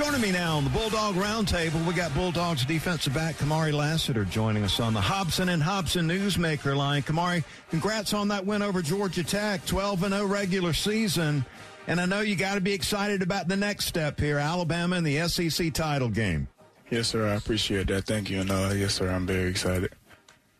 Joining 0.00 0.22
me 0.22 0.32
now 0.32 0.56
on 0.56 0.64
the 0.64 0.70
Bulldog 0.70 1.14
Roundtable, 1.16 1.86
we 1.86 1.92
got 1.92 2.14
Bulldogs 2.14 2.64
defensive 2.64 3.12
back 3.12 3.36
Kamari 3.36 3.70
Lassiter 3.70 4.24
joining 4.24 4.64
us 4.64 4.80
on 4.80 4.94
the 4.94 5.00
Hobson 5.00 5.50
and 5.50 5.62
Hobson 5.62 6.08
Newsmaker 6.08 6.74
line. 6.74 7.02
Kamari, 7.02 7.44
congrats 7.68 8.14
on 8.14 8.28
that 8.28 8.46
win 8.46 8.62
over 8.62 8.80
Georgia 8.80 9.22
Tech, 9.22 9.66
12 9.66 10.04
and 10.04 10.14
0 10.14 10.24
regular 10.24 10.72
season. 10.72 11.44
And 11.86 12.00
I 12.00 12.06
know 12.06 12.22
you 12.22 12.34
got 12.34 12.54
to 12.54 12.62
be 12.62 12.72
excited 12.72 13.20
about 13.20 13.46
the 13.46 13.56
next 13.56 13.84
step 13.84 14.18
here, 14.18 14.38
Alabama 14.38 14.96
and 14.96 15.06
the 15.06 15.28
SEC 15.28 15.70
title 15.74 16.08
game. 16.08 16.48
Yes, 16.88 17.08
sir. 17.08 17.28
I 17.28 17.34
appreciate 17.34 17.88
that. 17.88 18.06
Thank 18.06 18.30
you. 18.30 18.40
And 18.40 18.50
uh, 18.50 18.70
yes, 18.74 18.94
sir, 18.94 19.10
I'm 19.10 19.26
very 19.26 19.50
excited. 19.50 19.92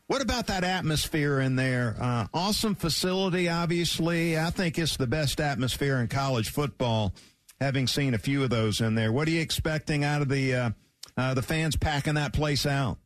What 0.07 0.20
about 0.20 0.48
that 0.48 0.64
atmosphere 0.64 1.40
in 1.40 1.57
there? 1.57 1.96
Uh, 1.98 2.26
awesome 2.35 2.74
facility, 2.74 3.48
obviously. 3.48 4.38
I 4.38 4.50
think 4.50 4.79
it's 4.79 4.98
the 4.98 5.07
best 5.07 5.40
atmosphere 5.40 5.96
in 5.96 6.09
college 6.09 6.50
football 6.50 7.14
having 7.61 7.87
seen 7.87 8.14
a 8.14 8.18
few 8.18 8.42
of 8.42 8.51
those 8.51 8.81
in 8.81 8.94
there. 8.94 9.12
What 9.12 9.29
are 9.29 9.31
you 9.31 9.40
expecting 9.40 10.05
out 10.05 10.23
of 10.23 10.29
the 10.29 10.55
uh, 10.55 10.70
uh, 11.16 11.35
the 11.35 11.42
fans 11.42 11.77
packing 11.77 12.14
that 12.14 12.33
place 12.33 12.66
out? 12.66 12.99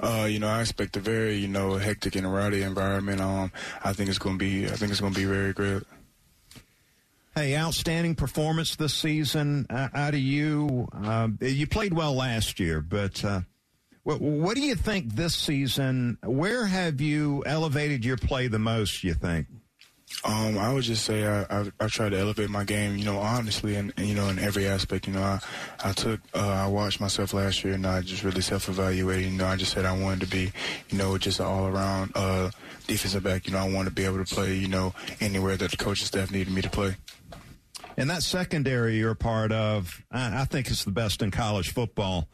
Uh, 0.00 0.26
you 0.28 0.38
know, 0.38 0.48
I 0.48 0.60
expect 0.60 0.96
a 0.96 1.00
very, 1.00 1.36
you 1.36 1.48
know, 1.48 1.74
hectic 1.74 2.16
and 2.16 2.32
rowdy 2.32 2.62
environment. 2.62 3.20
Um, 3.20 3.52
I 3.84 3.92
think 3.92 4.08
it's 4.08 4.18
going 4.18 4.38
to 4.38 4.38
be, 4.38 4.66
I 4.66 4.70
think 4.70 4.90
it's 4.90 5.00
going 5.00 5.12
to 5.12 5.18
be 5.18 5.26
very 5.26 5.52
great. 5.52 5.82
Hey, 7.34 7.54
outstanding 7.54 8.14
performance 8.14 8.76
this 8.76 8.94
season 8.94 9.66
uh, 9.68 9.88
out 9.92 10.14
of 10.14 10.20
you. 10.20 10.88
Uh, 10.92 11.28
you 11.40 11.66
played 11.66 11.92
well 11.92 12.14
last 12.14 12.58
year, 12.58 12.80
but 12.80 13.22
uh, 13.24 13.40
what, 14.04 14.20
what 14.20 14.56
do 14.56 14.62
you 14.62 14.74
think 14.74 15.14
this 15.14 15.34
season? 15.34 16.16
Where 16.24 16.64
have 16.64 17.00
you 17.00 17.42
elevated 17.44 18.04
your 18.04 18.16
play 18.16 18.48
the 18.48 18.58
most? 18.58 19.04
You 19.04 19.12
think? 19.12 19.48
Um, 20.24 20.56
I 20.56 20.72
would 20.72 20.84
just 20.84 21.04
say 21.04 21.26
I, 21.26 21.42
I, 21.50 21.70
I 21.80 21.86
try 21.88 22.08
to 22.08 22.16
elevate 22.18 22.48
my 22.48 22.64
game, 22.64 22.96
you 22.96 23.04
know, 23.04 23.18
honestly, 23.18 23.74
and, 23.74 23.92
and 23.96 24.06
you 24.06 24.14
know, 24.14 24.28
in 24.28 24.38
every 24.38 24.66
aspect. 24.66 25.06
You 25.06 25.14
know, 25.14 25.22
I, 25.22 25.40
I 25.84 25.92
took, 25.92 26.20
uh, 26.34 26.38
I 26.38 26.66
watched 26.68 27.00
myself 27.00 27.34
last 27.34 27.64
year, 27.64 27.74
and 27.74 27.86
I 27.86 28.00
just 28.02 28.22
really 28.22 28.40
self-evaluated. 28.40 29.32
You 29.32 29.38
know, 29.38 29.46
I 29.46 29.56
just 29.56 29.72
said 29.72 29.84
I 29.84 29.98
wanted 29.98 30.20
to 30.20 30.26
be, 30.28 30.52
you 30.88 30.98
know, 30.98 31.18
just 31.18 31.40
an 31.40 31.46
all-around 31.46 32.12
uh, 32.14 32.50
defensive 32.86 33.24
back. 33.24 33.46
You 33.46 33.52
know, 33.52 33.58
I 33.58 33.68
wanted 33.68 33.90
to 33.90 33.94
be 33.94 34.04
able 34.04 34.24
to 34.24 34.34
play, 34.34 34.54
you 34.54 34.68
know, 34.68 34.94
anywhere 35.20 35.56
that 35.56 35.72
the 35.72 35.76
coaching 35.76 36.06
staff 36.06 36.30
needed 36.30 36.52
me 36.52 36.62
to 36.62 36.70
play. 36.70 36.96
And 37.96 38.08
that 38.08 38.22
secondary 38.22 38.98
you're 38.98 39.14
part 39.14 39.52
of, 39.52 40.04
I, 40.10 40.42
I 40.42 40.44
think 40.44 40.68
it's 40.68 40.84
the 40.84 40.92
best 40.92 41.20
in 41.20 41.30
college 41.30 41.72
football, 41.72 42.28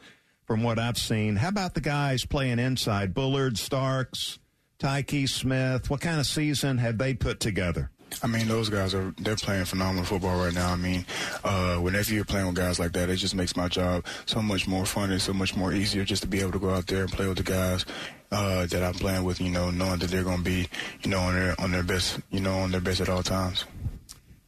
from 0.45 0.61
what 0.61 0.77
I've 0.77 0.97
seen. 0.97 1.37
How 1.37 1.49
about 1.49 1.73
the 1.73 1.81
guys 1.81 2.25
playing 2.25 2.59
inside? 2.59 3.13
Bullard, 3.13 3.57
Starks. 3.57 4.39
Tykee 4.79 5.29
Smith. 5.29 5.89
What 5.89 6.01
kind 6.01 6.19
of 6.19 6.25
season 6.25 6.77
have 6.77 6.97
they 6.97 7.13
put 7.13 7.39
together? 7.39 7.89
I 8.21 8.27
mean, 8.27 8.47
those 8.47 8.69
guys 8.69 8.93
are 8.93 9.13
they're 9.19 9.35
playing 9.35 9.65
phenomenal 9.65 10.05
football 10.05 10.37
right 10.37 10.53
now. 10.53 10.71
I 10.71 10.75
mean, 10.75 11.05
uh, 11.43 11.77
whenever 11.77 12.13
you're 12.13 12.25
playing 12.25 12.47
with 12.47 12.55
guys 12.55 12.79
like 12.79 12.91
that, 12.91 13.09
it 13.09 13.15
just 13.15 13.33
makes 13.33 13.55
my 13.55 13.67
job 13.67 14.05
so 14.25 14.41
much 14.41 14.67
more 14.67 14.85
fun 14.85 15.11
and 15.11 15.21
so 15.21 15.33
much 15.33 15.55
more 15.55 15.73
easier 15.73 16.03
just 16.03 16.21
to 16.21 16.27
be 16.27 16.39
able 16.39 16.51
to 16.51 16.59
go 16.59 16.69
out 16.69 16.85
there 16.87 17.03
and 17.03 17.11
play 17.11 17.27
with 17.27 17.37
the 17.37 17.43
guys 17.43 17.85
uh, 18.31 18.65
that 18.67 18.83
I'm 18.83 18.93
playing 18.93 19.23
with. 19.23 19.41
You 19.41 19.49
know, 19.49 19.71
knowing 19.71 19.99
that 19.99 20.11
they're 20.11 20.23
going 20.23 20.39
to 20.39 20.43
be, 20.43 20.67
you 21.01 21.09
know, 21.09 21.19
on 21.19 21.33
their 21.33 21.59
on 21.59 21.71
their 21.71 21.83
best, 21.83 22.19
you 22.29 22.39
know, 22.39 22.59
on 22.59 22.71
their 22.71 22.81
best 22.81 23.01
at 23.01 23.09
all 23.09 23.23
times. 23.23 23.65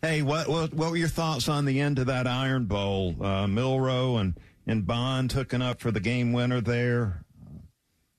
Hey, 0.01 0.21
what 0.21 0.47
what, 0.47 0.73
what 0.73 0.91
were 0.91 0.97
your 0.97 1.07
thoughts 1.07 1.49
on 1.49 1.65
the 1.65 1.81
end 1.81 1.97
of 1.97 2.05
that 2.07 2.27
Iron 2.27 2.65
Bowl? 2.65 3.15
Uh, 3.19 3.47
Milroe 3.47 4.17
and 4.17 4.39
and 4.67 4.85
Bond 4.85 5.31
hooking 5.31 5.61
up 5.61 5.79
for 5.79 5.91
the 5.91 5.99
game 5.99 6.33
winner 6.33 6.61
there. 6.61 7.24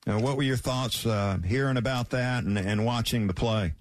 Uh, 0.07 0.19
what 0.19 0.37
were 0.37 0.43
your 0.43 0.57
thoughts 0.57 1.05
uh, 1.05 1.37
hearing 1.45 1.77
about 1.77 2.11
that 2.11 2.43
and, 2.43 2.57
and 2.57 2.85
watching 2.85 3.27
the 3.27 3.33
play? 3.33 3.73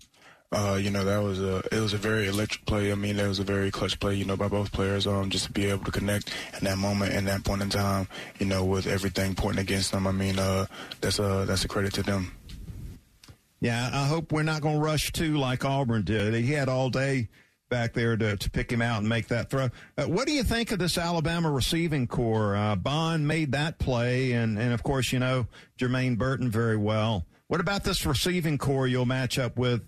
Uh, 0.53 0.79
you 0.81 0.91
know, 0.91 1.05
that 1.05 1.19
was 1.19 1.41
a 1.41 1.57
it 1.73 1.81
was 1.81 1.93
a 1.93 1.99
very 1.99 2.29
electric 2.29 2.65
play. 2.67 2.91
I 2.93 2.95
mean, 2.95 3.17
that 3.17 3.29
was 3.29 3.39
a 3.39 3.45
very 3.45 3.71
clutch 3.71 3.99
play, 3.99 4.15
you 4.15 4.25
know, 4.25 4.37
by 4.37 4.49
both 4.49 4.73
players. 4.73 5.07
Um, 5.07 5.29
just 5.29 5.47
to 5.47 5.53
be 5.53 5.67
able 5.67 5.85
to 5.85 5.91
connect 5.91 6.33
in 6.59 6.65
that 6.65 6.79
moment, 6.79 7.15
in 7.15 7.25
that 7.27 7.45
point 7.45 7.63
in 7.63 7.71
time, 7.71 8.09
you 8.39 8.47
know, 8.47 8.65
with 8.65 8.87
everything 8.87 9.35
pointing 9.35 9.61
against 9.61 9.93
them. 9.93 10.07
I 10.07 10.13
mean, 10.13 10.39
uh, 10.39 10.67
that's 11.01 11.19
a 11.19 11.45
that's 11.47 11.65
a 11.65 11.69
credit 11.69 11.95
to 11.95 12.03
them. 12.03 12.33
Yeah, 13.61 13.91
I 13.93 14.07
hope 14.07 14.33
we're 14.33 14.45
not 14.45 14.63
going 14.63 14.77
to 14.77 14.81
rush 14.81 15.13
two 15.13 15.37
like 15.37 15.65
Auburn 15.65 16.03
did. 16.03 16.35
He 16.35 16.53
had 16.53 16.69
all 16.69 16.91
day 16.91 17.29
back 17.69 17.93
there 17.93 18.17
to, 18.17 18.37
to 18.37 18.51
pick 18.51 18.71
him 18.71 18.83
out 18.83 19.01
and 19.01 19.09
make 19.09 19.29
that 19.29 19.51
throw. 19.51 19.71
Uh, 19.97 20.05
what 20.05 20.27
do 20.27 20.33
you 20.33 20.43
think 20.43 20.73
of 20.73 20.79
this 20.79 20.99
Alabama 20.99 21.51
receiving 21.51 22.07
corps? 22.07 22.57
Uh, 22.57 22.77
Bond 22.77 23.27
made 23.27 23.53
that 23.53 23.79
play, 23.79 24.33
and, 24.33 24.59
and 24.59 24.73
of 24.73 24.83
course, 24.83 25.13
you 25.13 25.19
know 25.19 25.47
Jermaine 25.79 26.19
Burton 26.19 26.51
very 26.51 26.77
well. 26.77 27.25
What 27.49 27.61
about 27.61 27.85
this 27.85 28.05
receiving 28.05 28.59
corps 28.59 28.87
you'll 28.87 29.07
match 29.07 29.39
up 29.39 29.57
with 29.57 29.83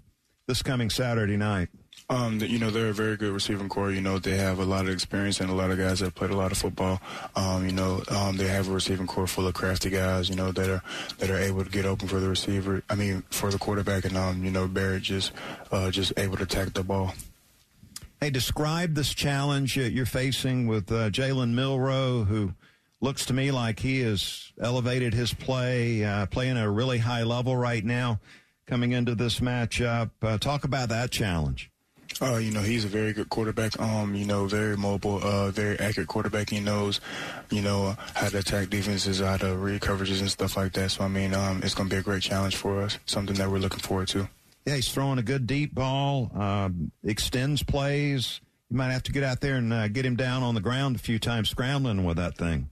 this 0.47 0.62
coming 0.62 0.91
Saturday 0.91 1.37
night? 1.37 1.69
Um, 2.11 2.41
you 2.41 2.59
know, 2.59 2.71
they're 2.71 2.88
a 2.88 2.95
very 2.95 3.17
good 3.17 3.33
receiving 3.33 3.69
corps. 3.69 3.91
You 3.91 4.01
know, 4.01 4.19
they 4.19 4.37
have 4.38 4.61
a 4.61 4.64
lot 4.64 4.87
of 4.87 4.91
experience 4.91 5.41
and 5.41 5.51
a 5.51 5.53
lot 5.53 5.71
of 5.71 5.77
guys 5.77 5.99
that 5.99 6.07
have 6.07 6.14
played 6.14 6.31
a 6.31 6.37
lot 6.37 6.53
of 6.53 6.59
football. 6.59 7.03
Um, 7.37 7.67
you 7.67 7.73
know, 7.73 8.03
um, 8.09 8.38
they 8.38 8.47
have 8.47 8.69
a 8.69 8.73
receiving 8.73 9.07
corps 9.07 9.27
full 9.27 9.47
of 9.47 9.53
crafty 9.53 9.91
guys. 9.91 10.31
You 10.31 10.37
know, 10.37 10.51
that 10.53 10.71
are 10.71 10.83
that 11.19 11.29
are 11.29 11.37
able 11.37 11.64
to 11.64 11.71
get 11.71 11.85
open 11.85 12.09
for 12.09 12.19
the 12.19 12.29
receiver. 12.29 12.83
I 12.88 12.95
mean, 12.95 13.25
for 13.31 13.51
the 13.51 13.59
quarterback, 13.59 14.07
and 14.07 14.17
um, 14.17 14.43
you 14.43 14.51
know, 14.51 14.67
Barrett 14.67 15.03
just 15.03 15.33
uh, 15.71 15.91
just 15.91 16.14
able 16.17 16.38
to 16.38 16.47
tack 16.47 16.73
the 16.73 16.83
ball. 16.83 17.12
Hey, 18.20 18.31
describe 18.31 18.94
this 18.94 19.14
challenge 19.14 19.76
you're 19.76 20.04
facing 20.04 20.66
with 20.66 20.90
uh, 20.90 21.09
Jalen 21.09 21.54
Milroe, 21.54 22.24
who 22.24 22.52
looks 23.00 23.24
to 23.26 23.33
me 23.33 23.52
like 23.52 23.78
he 23.78 24.00
has 24.00 24.52
elevated 24.61 25.14
his 25.14 25.33
play, 25.33 26.04
uh, 26.04 26.26
playing 26.26 26.59
at 26.59 26.64
a 26.64 26.70
really 26.70 26.98
high 26.98 27.22
level 27.22 27.57
right 27.57 27.85
now 27.85 28.18
coming 28.66 28.90
into 28.90 29.14
this 29.14 29.38
matchup. 29.38 30.11
Uh, 30.20 30.37
talk 30.37 30.64
about 30.64 30.88
that 30.88 31.12
challenge. 31.12 31.70
Uh, 32.20 32.38
you 32.38 32.50
know, 32.50 32.61
he's 32.61 32.85
a 32.85 32.88
very 32.88 33.12
good 33.12 33.28
quarterback. 33.28 33.78
Um, 33.78 34.16
you 34.16 34.24
know, 34.24 34.46
very 34.46 34.76
mobile, 34.76 35.20
uh, 35.22 35.52
very 35.52 35.78
accurate 35.78 36.09
quarterback. 36.09 36.50
He 36.50 36.59
knows, 36.59 37.00
you 37.50 37.62
know, 37.62 37.96
how 38.14 38.31
to 38.31 38.38
attack 38.38 38.68
defenses, 38.68 39.20
how 39.20 39.37
to 39.37 39.57
read 39.57 39.81
coverages 39.81 40.18
and 40.20 40.31
stuff 40.31 40.57
like 40.57 40.72
that. 40.72 40.90
So, 40.90 41.04
I 41.04 41.09
mean, 41.09 41.35
um, 41.35 41.61
it's 41.62 41.74
going 41.74 41.88
to 41.88 41.94
be 41.94 42.00
a 42.00 42.02
great 42.02 42.22
challenge 42.22 42.57
for 42.57 42.83
us, 42.83 42.98
something 43.07 43.37
that 43.37 43.48
we're 43.48 43.59
looking 43.59 43.78
forward 43.78 44.09
to. 44.09 44.28
Yeah, 44.68 44.74
he's 44.74 44.92
throwing 44.92 45.18
a 45.18 45.22
good 45.22 45.46
deep 45.46 45.74
ball, 45.74 46.31
um, 46.35 46.92
extends 47.02 47.62
plays. 47.62 48.42
You 48.68 48.76
might 48.76 48.90
have 48.90 49.02
to 49.04 49.12
get 49.12 49.22
out 49.22 49.40
there 49.40 49.54
and 49.54 49.72
uh, 49.72 49.88
get 49.88 50.04
him 50.04 50.14
down 50.14 50.42
on 50.42 50.54
the 50.54 50.61
ground 50.61 50.94
a 50.94 50.98
few 50.98 51.18
times 51.18 51.48
scrambling 51.48 52.04
with 52.04 52.18
that 52.18 52.37
thing. 52.37 52.68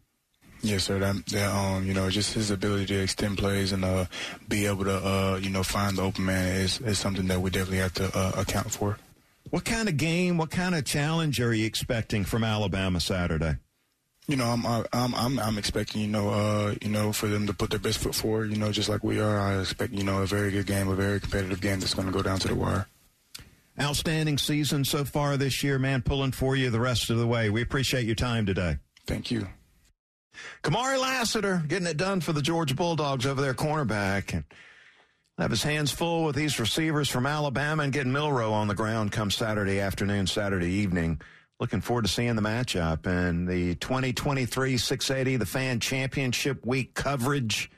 Yes, 0.61 0.85
sir. 0.85 0.99
That, 0.99 1.25
that 1.29 1.51
um, 1.51 1.87
you 1.87 1.95
know, 1.95 2.11
just 2.11 2.35
his 2.35 2.51
ability 2.51 2.85
to 2.85 3.01
extend 3.01 3.39
plays 3.39 3.73
and 3.73 3.83
uh, 3.83 4.05
be 4.47 4.67
able 4.67 4.85
to, 4.85 4.95
uh, 4.95 5.41
you 5.41 5.49
know, 5.49 5.63
find 5.63 5.97
the 5.97 6.03
open 6.03 6.27
man 6.27 6.57
is, 6.57 6.83
is 6.83 6.99
something 6.99 7.29
that 7.29 7.41
we 7.41 7.49
definitely 7.49 7.79
have 7.79 7.95
to 7.95 8.11
uh, 8.15 8.33
account 8.37 8.71
for. 8.71 8.99
What 9.49 9.65
kind 9.65 9.89
of 9.89 9.97
game, 9.97 10.37
what 10.37 10.51
kind 10.51 10.75
of 10.75 10.85
challenge 10.85 11.41
are 11.41 11.55
you 11.55 11.65
expecting 11.65 12.27
from 12.27 12.45
Alabama 12.45 13.01
Saturday? 13.01 13.57
You 14.29 14.37
know, 14.37 14.47
I'm 14.47 14.67
I'm 14.67 15.15
I'm 15.15 15.39
I'm 15.39 15.59
expecting 15.59 16.01
you 16.01 16.09
know 16.09 16.31
uh 16.31 16.75
you 16.83 16.89
know 16.89 17.13
for 17.13 17.29
them 17.29 17.47
to 17.47 17.55
put 17.55 17.71
their 17.71 17.79
best 17.79 17.99
foot 17.99 18.15
forward. 18.15 18.51
You 18.51 18.57
know, 18.57 18.73
just 18.73 18.89
like 18.89 19.05
we 19.05 19.21
are. 19.21 19.39
I 19.39 19.61
expect 19.61 19.93
you 19.93 20.03
know 20.03 20.23
a 20.23 20.27
very 20.27 20.51
good 20.51 20.67
game, 20.67 20.89
a 20.89 20.95
very 20.97 21.21
competitive 21.21 21.61
game 21.61 21.79
that's 21.79 21.95
going 21.95 22.07
to 22.07 22.13
go 22.13 22.23
down 22.23 22.39
to 22.41 22.49
the 22.49 22.55
wire. 22.55 22.89
Outstanding 23.81 24.39
season 24.39 24.85
so 24.85 25.05
far 25.05 25.37
this 25.37 25.63
year, 25.63 25.79
man. 25.79 26.03
Pulling 26.03 26.33
for 26.33 26.57
you 26.57 26.71
the 26.71 26.81
rest 26.81 27.11
of 27.11 27.19
the 27.19 27.27
way. 27.27 27.51
We 27.51 27.63
appreciate 27.63 28.05
your 28.05 28.15
time 28.17 28.47
today. 28.47 28.79
Thank 29.07 29.31
you. 29.31 29.47
Kamari 30.63 31.01
Lassiter 31.01 31.63
getting 31.67 31.87
it 31.87 31.97
done 31.97 32.21
for 32.21 32.33
the 32.33 32.43
Georgia 32.43 32.75
Bulldogs 32.75 33.27
over 33.27 33.41
there, 33.41 33.55
cornerback. 33.55 34.33
And 34.33 34.45
have 35.39 35.51
his 35.51 35.63
hands 35.63 35.93
full 35.93 36.25
with 36.25 36.35
these 36.35 36.59
receivers 36.59 37.09
from 37.09 37.27
Alabama 37.27 37.83
and 37.83 37.93
getting 37.93 38.13
Milroe 38.13 38.53
on 38.53 38.69
the 38.69 38.75
ground 38.75 39.13
come 39.13 39.31
Saturday 39.31 39.81
afternoon, 39.81 40.27
Saturday 40.27 40.71
evening. 40.71 41.21
Looking 41.59 41.81
forward 41.81 42.05
to 42.05 42.11
seeing 42.11 42.37
the 42.37 42.43
matchup 42.43 43.07
and 43.07 43.49
the 43.49 43.77
2023 43.77 44.77
680, 44.77 45.37
the 45.37 45.47
Fan 45.47 45.81
Championship 45.81 46.67
Week 46.67 46.93
coverage 46.93 47.71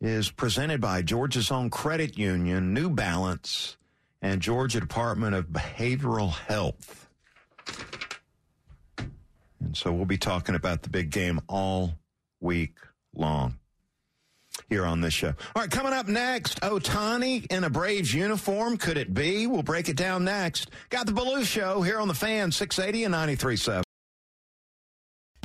is 0.00 0.30
presented 0.30 0.80
by 0.80 1.00
Georgia's 1.02 1.52
own 1.52 1.70
credit 1.70 2.18
union, 2.18 2.74
New 2.74 2.90
Balance, 2.90 3.76
and 4.20 4.42
Georgia 4.42 4.80
Department 4.80 5.36
of 5.36 5.46
Behavioral 5.46 6.32
Health. 6.32 7.08
And 9.60 9.76
so 9.76 9.92
we'll 9.92 10.06
be 10.06 10.18
talking 10.18 10.56
about 10.56 10.82
the 10.82 10.90
big 10.90 11.10
game 11.10 11.40
all 11.48 11.94
week 12.40 12.74
long 13.14 13.58
here 14.68 14.84
on 14.84 15.00
this 15.00 15.14
show. 15.14 15.34
All 15.54 15.62
right, 15.62 15.70
coming 15.70 15.92
up 15.92 16.08
next, 16.08 16.60
Ohtani 16.60 17.46
in 17.50 17.64
a 17.64 17.70
Braves 17.70 18.12
uniform. 18.12 18.76
Could 18.76 18.96
it 18.96 19.14
be? 19.14 19.46
We'll 19.46 19.62
break 19.62 19.88
it 19.88 19.96
down 19.96 20.24
next. 20.24 20.70
Got 20.90 21.06
the 21.06 21.12
Belue 21.12 21.44
Show 21.44 21.82
here 21.82 22.00
on 22.00 22.08
the 22.08 22.14
fan, 22.14 22.52
680 22.52 23.04
and 23.04 23.14
93.7. 23.14 23.84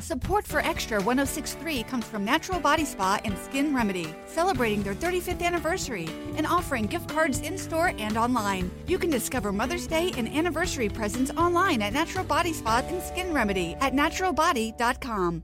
Support 0.01 0.47
for 0.47 0.59
Extra 0.61 0.97
1063 0.97 1.83
comes 1.83 2.05
from 2.05 2.23
Natural 2.23 2.59
Body 2.59 2.85
Spa 2.85 3.19
and 3.25 3.37
Skin 3.37 3.75
Remedy, 3.75 4.13
celebrating 4.25 4.81
their 4.81 4.95
35th 4.95 5.41
anniversary 5.41 6.07
and 6.35 6.47
offering 6.47 6.85
gift 6.85 7.09
cards 7.09 7.41
in 7.41 7.57
store 7.57 7.93
and 7.99 8.17
online. 8.17 8.71
You 8.87 8.97
can 8.97 9.09
discover 9.09 9.51
Mother's 9.51 9.87
Day 9.87 10.11
and 10.17 10.27
anniversary 10.27 10.89
presents 10.89 11.31
online 11.31 11.81
at 11.81 11.93
Natural 11.93 12.23
Body 12.23 12.53
Spa 12.53 12.81
and 12.87 13.03
Skin 13.03 13.33
Remedy 13.33 13.75
at 13.81 13.93
naturalbody.com. 13.93 15.43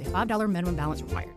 a 0.05 0.09
$5 0.09 0.49
minimum 0.49 0.75
balance 0.75 1.01
required. 1.01 1.29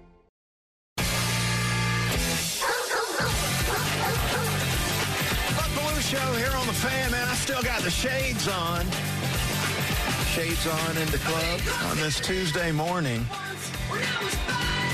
Buck 5.57 5.71
Belue 5.77 6.01
Show 6.03 6.33
here 6.35 6.53
on 6.57 6.67
the 6.67 6.73
fan, 6.73 7.11
man. 7.11 7.29
I 7.29 7.35
still 7.35 7.63
got 7.63 7.83
the 7.83 7.91
shades 7.91 8.49
on. 8.49 8.87
Shades 10.27 10.67
on 10.67 10.97
in 10.97 11.09
the 11.11 11.19
club 11.19 11.61
on 11.91 11.97
this 11.99 12.19
Tuesday 12.21 12.73
morning. 12.73 13.25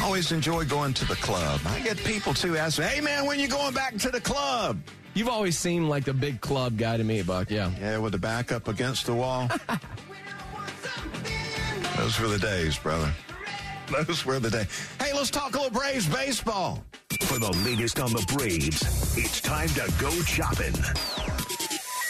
Always 0.02 0.32
enjoy 0.32 0.64
going 0.64 0.92
to 0.94 1.04
the 1.04 1.14
club. 1.16 1.60
I 1.66 1.80
get 1.80 1.96
people 1.98 2.34
too 2.34 2.56
ask 2.56 2.78
me, 2.78 2.84
hey 2.84 3.00
man, 3.00 3.26
when 3.26 3.38
you 3.38 3.48
going 3.48 3.74
back 3.74 3.96
to 3.98 4.10
the 4.10 4.20
club? 4.20 4.78
You've 5.14 5.28
always 5.28 5.58
seemed 5.58 5.88
like 5.88 6.04
the 6.04 6.14
big 6.14 6.40
club 6.40 6.76
guy 6.76 6.96
to 6.96 7.04
me, 7.04 7.22
Buck. 7.22 7.50
Yeah. 7.50 7.70
Yeah, 7.80 7.98
with 7.98 8.12
the 8.12 8.18
back 8.18 8.52
up 8.52 8.68
against 8.68 9.06
the 9.06 9.14
wall. 9.14 9.48
Those 11.96 12.18
were 12.20 12.28
the 12.28 12.38
days, 12.38 12.78
brother. 12.78 13.12
Those 13.90 14.24
were 14.24 14.38
the 14.38 14.50
days. 14.50 14.88
Hey, 15.00 15.12
let's 15.12 15.30
talk 15.30 15.54
a 15.54 15.58
little 15.58 15.78
Braves 15.78 16.08
baseball. 16.08 16.84
For 17.22 17.38
the 17.38 17.52
latest 17.64 18.00
on 18.00 18.12
the 18.12 18.24
Braves, 18.36 18.82
it's 19.16 19.40
time 19.40 19.68
to 19.70 19.92
go 19.98 20.10
shopping. 20.22 20.74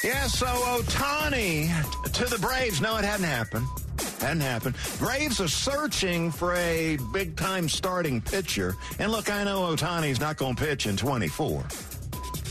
Yeah, 0.04 0.26
so 0.26 0.46
Ohtani 0.46 1.68
to 2.12 2.24
the 2.26 2.38
Braves. 2.38 2.80
No, 2.80 2.96
it 2.96 3.04
hadn't 3.04 3.26
happened. 3.26 3.66
Hadn't 4.20 4.40
happened. 4.40 4.76
Braves 4.98 5.40
are 5.40 5.48
searching 5.48 6.30
for 6.30 6.54
a 6.54 6.98
big 7.12 7.36
time 7.36 7.68
starting 7.68 8.20
pitcher. 8.20 8.74
And 8.98 9.12
look, 9.12 9.30
I 9.30 9.44
know 9.44 9.62
Ohtani's 9.62 10.20
not 10.20 10.36
going 10.36 10.56
to 10.56 10.62
pitch 10.62 10.86
in 10.86 10.96
24, 10.96 11.64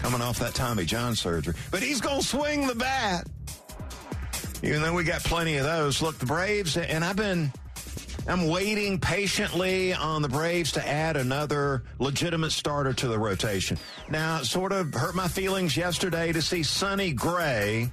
coming 0.01 0.21
off 0.21 0.39
that 0.39 0.53
Tommy 0.53 0.85
John 0.85 1.15
surgery, 1.15 1.55
but 1.71 1.81
he's 1.81 2.01
going 2.01 2.21
to 2.21 2.25
swing 2.25 2.67
the 2.67 2.75
bat. 2.75 3.27
Even 4.61 4.81
though 4.81 4.93
we 4.93 5.03
got 5.03 5.23
plenty 5.23 5.57
of 5.57 5.65
those. 5.65 6.01
Look, 6.01 6.17
the 6.19 6.25
Braves, 6.25 6.77
and 6.77 7.05
I've 7.05 7.15
been. 7.15 7.51
I'm 8.27 8.47
waiting 8.47 8.99
patiently 8.99 9.93
on 9.93 10.21
the 10.21 10.29
Braves 10.29 10.71
to 10.73 10.87
add 10.87 11.17
another 11.17 11.83
legitimate 11.99 12.51
starter 12.51 12.93
to 12.93 13.07
the 13.07 13.17
rotation. 13.17 13.77
Now, 14.09 14.39
it 14.39 14.45
sort 14.45 14.71
of 14.71 14.93
hurt 14.93 15.15
my 15.15 15.27
feelings 15.27 15.75
yesterday 15.75 16.31
to 16.31 16.41
see 16.41 16.63
Sonny 16.63 17.11
Gray 17.11 17.91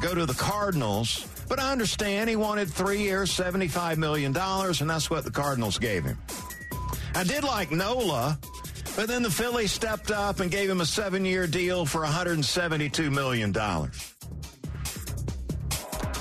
go 0.00 0.14
to 0.14 0.26
the 0.26 0.34
Cardinals, 0.34 1.26
but 1.48 1.58
I 1.58 1.72
understand 1.72 2.30
he 2.30 2.36
wanted 2.36 2.70
three 2.70 3.02
years, 3.02 3.30
$75 3.30 3.96
million, 3.96 4.34
and 4.36 4.90
that's 4.90 5.10
what 5.10 5.24
the 5.24 5.30
Cardinals 5.30 5.78
gave 5.78 6.04
him. 6.04 6.18
I 7.14 7.24
did 7.24 7.42
like 7.42 7.70
Nola, 7.70 8.38
but 8.96 9.08
then 9.08 9.22
the 9.22 9.30
Phillies 9.30 9.72
stepped 9.72 10.10
up 10.10 10.40
and 10.40 10.50
gave 10.50 10.70
him 10.70 10.80
a 10.80 10.86
seven 10.86 11.24
year 11.24 11.46
deal 11.46 11.84
for 11.84 12.02
$172 12.04 13.10
million. 13.12 13.52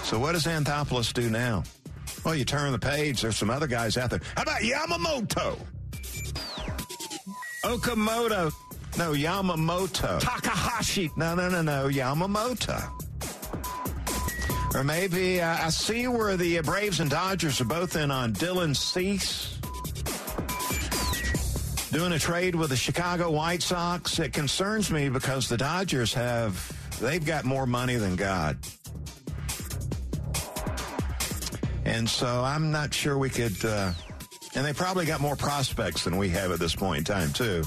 So, 0.03 0.17
what 0.19 0.31
does 0.31 0.45
Anthopoulos 0.45 1.13
do 1.13 1.29
now? 1.29 1.63
Well, 2.27 2.35
you 2.35 2.43
turn 2.43 2.73
the 2.73 2.77
page, 2.77 3.21
there's 3.21 3.37
some 3.37 3.49
other 3.49 3.67
guys 3.67 3.95
out 3.95 4.09
there. 4.09 4.19
How 4.35 4.41
about 4.41 4.59
Yamamoto? 4.59 5.57
Okamoto. 7.63 8.51
No, 8.97 9.13
Yamamoto. 9.13 10.19
Takahashi. 10.19 11.09
No, 11.15 11.35
no, 11.35 11.47
no, 11.47 11.61
no. 11.61 11.87
Yamamoto. 11.87 12.83
Or 14.75 14.83
maybe 14.83 15.39
uh, 15.39 15.67
I 15.67 15.69
see 15.69 16.09
where 16.09 16.35
the 16.35 16.59
Braves 16.59 16.99
and 16.99 17.09
Dodgers 17.09 17.61
are 17.61 17.65
both 17.65 17.95
in 17.95 18.11
on 18.11 18.33
Dylan 18.33 18.75
Cease. 18.75 19.57
Doing 21.93 22.11
a 22.11 22.19
trade 22.19 22.55
with 22.55 22.71
the 22.71 22.75
Chicago 22.75 23.31
White 23.31 23.63
Sox. 23.63 24.19
It 24.19 24.33
concerns 24.33 24.91
me 24.91 25.07
because 25.07 25.47
the 25.47 25.55
Dodgers 25.55 26.13
have, 26.13 26.99
they've 26.99 27.25
got 27.25 27.45
more 27.45 27.65
money 27.65 27.95
than 27.95 28.17
God. 28.17 28.57
And 31.97 32.07
so 32.07 32.43
I'm 32.43 32.71
not 32.71 32.93
sure 32.93 33.17
we 33.17 33.31
could, 33.31 33.65
uh, 33.65 33.91
and 34.53 34.63
they 34.63 34.71
probably 34.71 35.07
got 35.07 35.19
more 35.19 35.35
prospects 35.35 36.03
than 36.03 36.15
we 36.15 36.29
have 36.29 36.51
at 36.51 36.59
this 36.59 36.75
point 36.75 36.99
in 36.99 37.03
time, 37.03 37.33
too, 37.33 37.63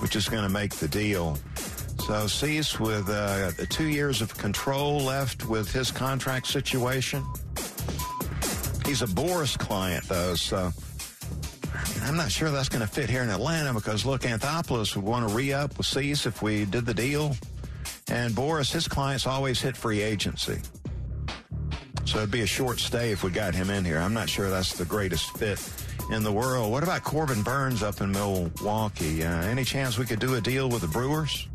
which 0.00 0.16
is 0.16 0.30
going 0.30 0.44
to 0.44 0.48
make 0.48 0.74
the 0.76 0.88
deal. 0.88 1.36
So 2.06 2.26
Cease 2.26 2.80
with 2.80 3.06
uh, 3.10 3.50
two 3.68 3.88
years 3.88 4.22
of 4.22 4.34
control 4.38 5.00
left 5.00 5.46
with 5.46 5.70
his 5.70 5.90
contract 5.90 6.46
situation. 6.46 7.22
He's 8.86 9.02
a 9.02 9.06
Boris 9.08 9.58
client, 9.58 10.08
though, 10.08 10.36
so 10.36 10.72
I'm 12.00 12.16
not 12.16 12.32
sure 12.32 12.50
that's 12.50 12.70
going 12.70 12.80
to 12.80 12.90
fit 12.90 13.10
here 13.10 13.24
in 13.24 13.28
Atlanta 13.28 13.74
because, 13.74 14.06
look, 14.06 14.22
Anthopoulos 14.22 14.96
would 14.96 15.04
want 15.04 15.28
to 15.28 15.34
re-up 15.34 15.76
with 15.76 15.86
Cease 15.86 16.24
if 16.24 16.40
we 16.40 16.64
did 16.64 16.86
the 16.86 16.94
deal. 16.94 17.36
And 18.08 18.34
Boris, 18.34 18.72
his 18.72 18.88
clients 18.88 19.26
always 19.26 19.60
hit 19.60 19.76
free 19.76 20.00
agency. 20.00 20.62
So 22.16 22.20
it'd 22.20 22.30
be 22.30 22.40
a 22.40 22.46
short 22.46 22.78
stay 22.78 23.12
if 23.12 23.22
we 23.22 23.30
got 23.30 23.54
him 23.54 23.68
in 23.68 23.84
here. 23.84 23.98
I'm 23.98 24.14
not 24.14 24.30
sure 24.30 24.48
that's 24.48 24.72
the 24.72 24.86
greatest 24.86 25.36
fit 25.36 25.62
in 26.10 26.22
the 26.22 26.32
world. 26.32 26.72
What 26.72 26.82
about 26.82 27.04
Corbin 27.04 27.42
Burnes 27.42 27.82
up 27.82 28.00
in 28.00 28.10
Milwaukee? 28.10 29.22
Uh, 29.22 29.42
any 29.42 29.64
chance 29.64 29.98
we 29.98 30.06
could 30.06 30.18
do 30.18 30.34
a 30.34 30.40
deal 30.40 30.70
with 30.70 30.80
the 30.80 30.88
Brewers? 30.88 31.46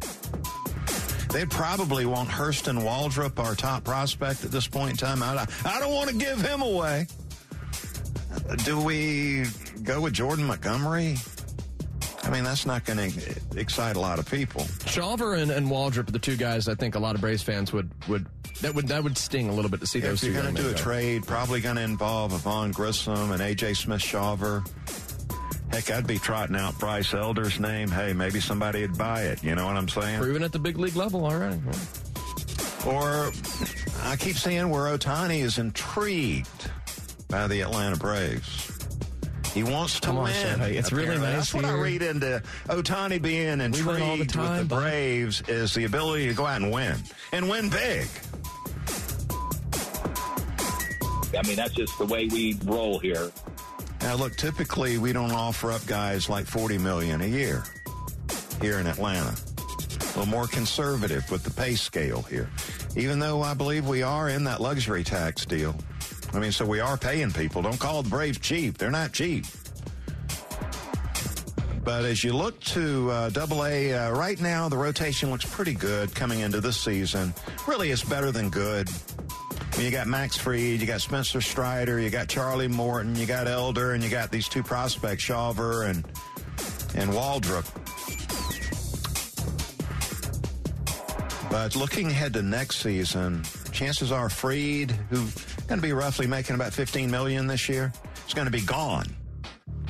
They'd 1.31 1.49
probably 1.49 2.05
want 2.05 2.29
Hurston 2.29 2.79
Waldrep, 2.83 3.43
our 3.43 3.55
top 3.55 3.83
prospect 3.83 4.45
at 4.45 4.51
this 4.51 4.67
point 4.67 4.91
in 4.91 4.97
time. 4.97 5.23
I, 5.23 5.47
I 5.65 5.79
don't 5.79 5.95
want 5.95 6.11
to 6.11 6.15
give 6.15 6.39
him 6.39 6.61
away. 6.61 7.07
Do 8.63 8.79
we 8.79 9.45
go 9.81 9.99
with 9.99 10.13
Jordan 10.13 10.45
Montgomery? 10.45 11.17
I 12.21 12.29
mean, 12.29 12.43
that's 12.43 12.67
not 12.67 12.85
going 12.85 13.09
to 13.09 13.35
excite 13.55 13.95
a 13.95 13.99
lot 13.99 14.19
of 14.19 14.29
people. 14.29 14.61
Shawver 14.85 15.41
and, 15.41 15.49
and 15.49 15.69
Waldrep 15.69 16.09
are 16.09 16.11
the 16.11 16.19
two 16.19 16.37
guys 16.37 16.67
I 16.67 16.75
think 16.75 16.93
a 16.93 16.99
lot 16.99 17.15
of 17.15 17.21
Braves 17.21 17.41
fans 17.41 17.73
would 17.73 17.89
would 18.07 18.27
that 18.61 18.73
would 18.73 18.87
that 18.87 19.03
would 19.03 19.17
sting 19.17 19.49
a 19.49 19.53
little 19.53 19.71
bit 19.71 19.79
to 19.79 19.87
see 19.87 19.99
yeah, 19.99 20.07
those 20.09 20.23
if 20.23 20.29
two. 20.29 20.33
You're 20.33 20.43
going 20.43 20.55
to 20.55 20.61
do 20.61 20.69
a 20.69 20.73
trade, 20.73 21.25
probably 21.25 21.61
going 21.61 21.75
to 21.77 21.81
involve 21.81 22.31
Vaughn 22.41 22.71
Grissom 22.71 23.31
and 23.31 23.41
AJ 23.41 23.77
Smith 23.77 24.01
Shawver. 24.01 24.65
Heck, 25.71 25.89
I'd 25.89 26.05
be 26.05 26.17
trotting 26.17 26.55
out 26.55 26.77
Bryce 26.79 27.13
Elder's 27.13 27.59
name. 27.59 27.89
Hey, 27.89 28.11
maybe 28.13 28.41
somebody 28.41 28.81
would 28.81 28.97
buy 28.97 29.23
it. 29.23 29.41
You 29.43 29.55
know 29.55 29.65
what 29.65 29.77
I'm 29.77 29.87
saying? 29.87 30.19
Proven 30.19 30.43
at 30.43 30.51
the 30.51 30.59
big 30.59 30.77
league 30.77 30.95
level 30.97 31.25
already. 31.25 31.59
Or 32.85 33.31
I 34.03 34.15
keep 34.17 34.35
seeing 34.35 34.69
where 34.69 34.97
Ohtani 34.97 35.39
is 35.39 35.59
intrigued 35.59 36.71
by 37.29 37.47
the 37.47 37.61
Atlanta 37.61 37.95
Braves. 37.95 38.67
He 39.53 39.63
wants 39.63 39.99
to 39.99 40.07
Come 40.07 40.17
on, 40.17 40.23
win. 40.25 40.59
Hey, 40.59 40.77
it's 40.77 40.91
really 40.91 41.17
nice 41.17 41.35
That's 41.35 41.53
what 41.53 41.65
I 41.65 41.69
here. 41.69 41.83
read 41.83 42.01
into 42.01 42.41
Ohtani 42.67 43.21
being 43.21 43.59
intrigued 43.59 44.29
the 44.29 44.33
time, 44.33 44.59
with 44.59 44.69
the. 44.69 44.75
Braves 44.75 45.41
is 45.47 45.73
the 45.73 45.83
ability 45.85 46.27
to 46.27 46.33
go 46.33 46.45
out 46.45 46.61
and 46.61 46.71
win 46.71 46.95
and 47.33 47.49
win 47.49 47.69
big. 47.69 48.07
I 51.37 51.47
mean, 51.47 51.55
that's 51.55 51.73
just 51.73 51.97
the 51.97 52.05
way 52.05 52.27
we 52.27 52.57
roll 52.65 52.99
here. 52.99 53.31
Now, 54.01 54.15
look, 54.15 54.35
typically 54.35 54.97
we 54.97 55.13
don't 55.13 55.31
offer 55.31 55.71
up 55.71 55.85
guys 55.85 56.27
like 56.27 56.45
40 56.45 56.77
million 56.77 57.21
a 57.21 57.27
year 57.27 57.63
here 58.61 58.79
in 58.79 58.87
Atlanta. 58.87 59.35
A 59.99 60.05
little 60.19 60.25
more 60.25 60.47
conservative 60.47 61.29
with 61.31 61.43
the 61.43 61.51
pay 61.51 61.75
scale 61.75 62.21
here. 62.23 62.49
Even 62.95 63.19
though 63.19 63.41
I 63.41 63.53
believe 63.53 63.87
we 63.87 64.03
are 64.03 64.29
in 64.29 64.43
that 64.45 64.59
luxury 64.59 65.03
tax 65.03 65.45
deal. 65.45 65.75
I 66.33 66.39
mean, 66.39 66.51
so 66.51 66.65
we 66.65 66.79
are 66.79 66.97
paying 66.97 67.31
people. 67.31 67.61
Don't 67.61 67.79
call 67.79 68.03
the 68.03 68.09
Braves 68.09 68.39
cheap. 68.39 68.77
They're 68.77 68.91
not 68.91 69.13
cheap. 69.13 69.45
But 71.83 72.05
as 72.05 72.23
you 72.23 72.33
look 72.33 72.59
to 72.61 73.09
uh, 73.09 73.29
Double 73.29 73.65
A, 73.65 73.93
uh, 73.93 74.11
right 74.11 74.39
now 74.39 74.69
the 74.69 74.77
rotation 74.77 75.31
looks 75.31 75.45
pretty 75.45 75.73
good 75.73 76.13
coming 76.13 76.41
into 76.41 76.61
this 76.61 76.77
season. 76.77 77.33
Really, 77.67 77.91
it's 77.91 78.03
better 78.03 78.31
than 78.31 78.49
good. 78.49 78.87
You 79.79 79.89
got 79.89 80.07
Max 80.07 80.37
Fried, 80.37 80.79
you 80.79 80.85
got 80.85 81.01
Spencer 81.01 81.41
Strider, 81.41 81.99
you 81.99 82.09
got 82.09 82.27
Charlie 82.27 82.67
Morton, 82.67 83.15
you 83.15 83.25
got 83.25 83.47
Elder, 83.47 83.93
and 83.93 84.03
you 84.03 84.09
got 84.09 84.31
these 84.31 84.47
two 84.47 84.61
prospects, 84.61 85.23
Shawver 85.23 85.89
and 85.89 86.05
and 86.95 87.11
Waldrep. 87.11 87.65
But 91.49 91.75
looking 91.75 92.07
ahead 92.07 92.33
to 92.33 92.41
next 92.41 92.77
season, 92.77 93.43
chances 93.71 94.11
are 94.11 94.29
Fried, 94.29 94.91
who's 95.09 95.33
going 95.67 95.79
to 95.79 95.85
be 95.85 95.93
roughly 95.93 96.27
making 96.27 96.55
about 96.55 96.73
15 96.73 97.09
million 97.09 97.47
this 97.47 97.67
year, 97.67 97.91
is 98.27 98.33
going 98.33 98.45
to 98.45 98.51
be 98.51 98.61
gone 98.61 99.05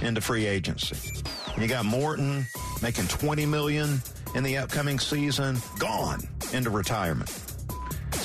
into 0.02 0.22
free 0.22 0.46
agency. 0.46 1.22
You 1.60 1.68
got 1.68 1.86
Morton 1.86 2.46
making 2.82 3.08
20 3.08 3.46
million 3.46 4.02
in 4.36 4.44
the 4.44 4.58
upcoming 4.58 5.00
season, 5.00 5.58
gone 5.78 6.22
into 6.54 6.70
retirement. 6.70 7.51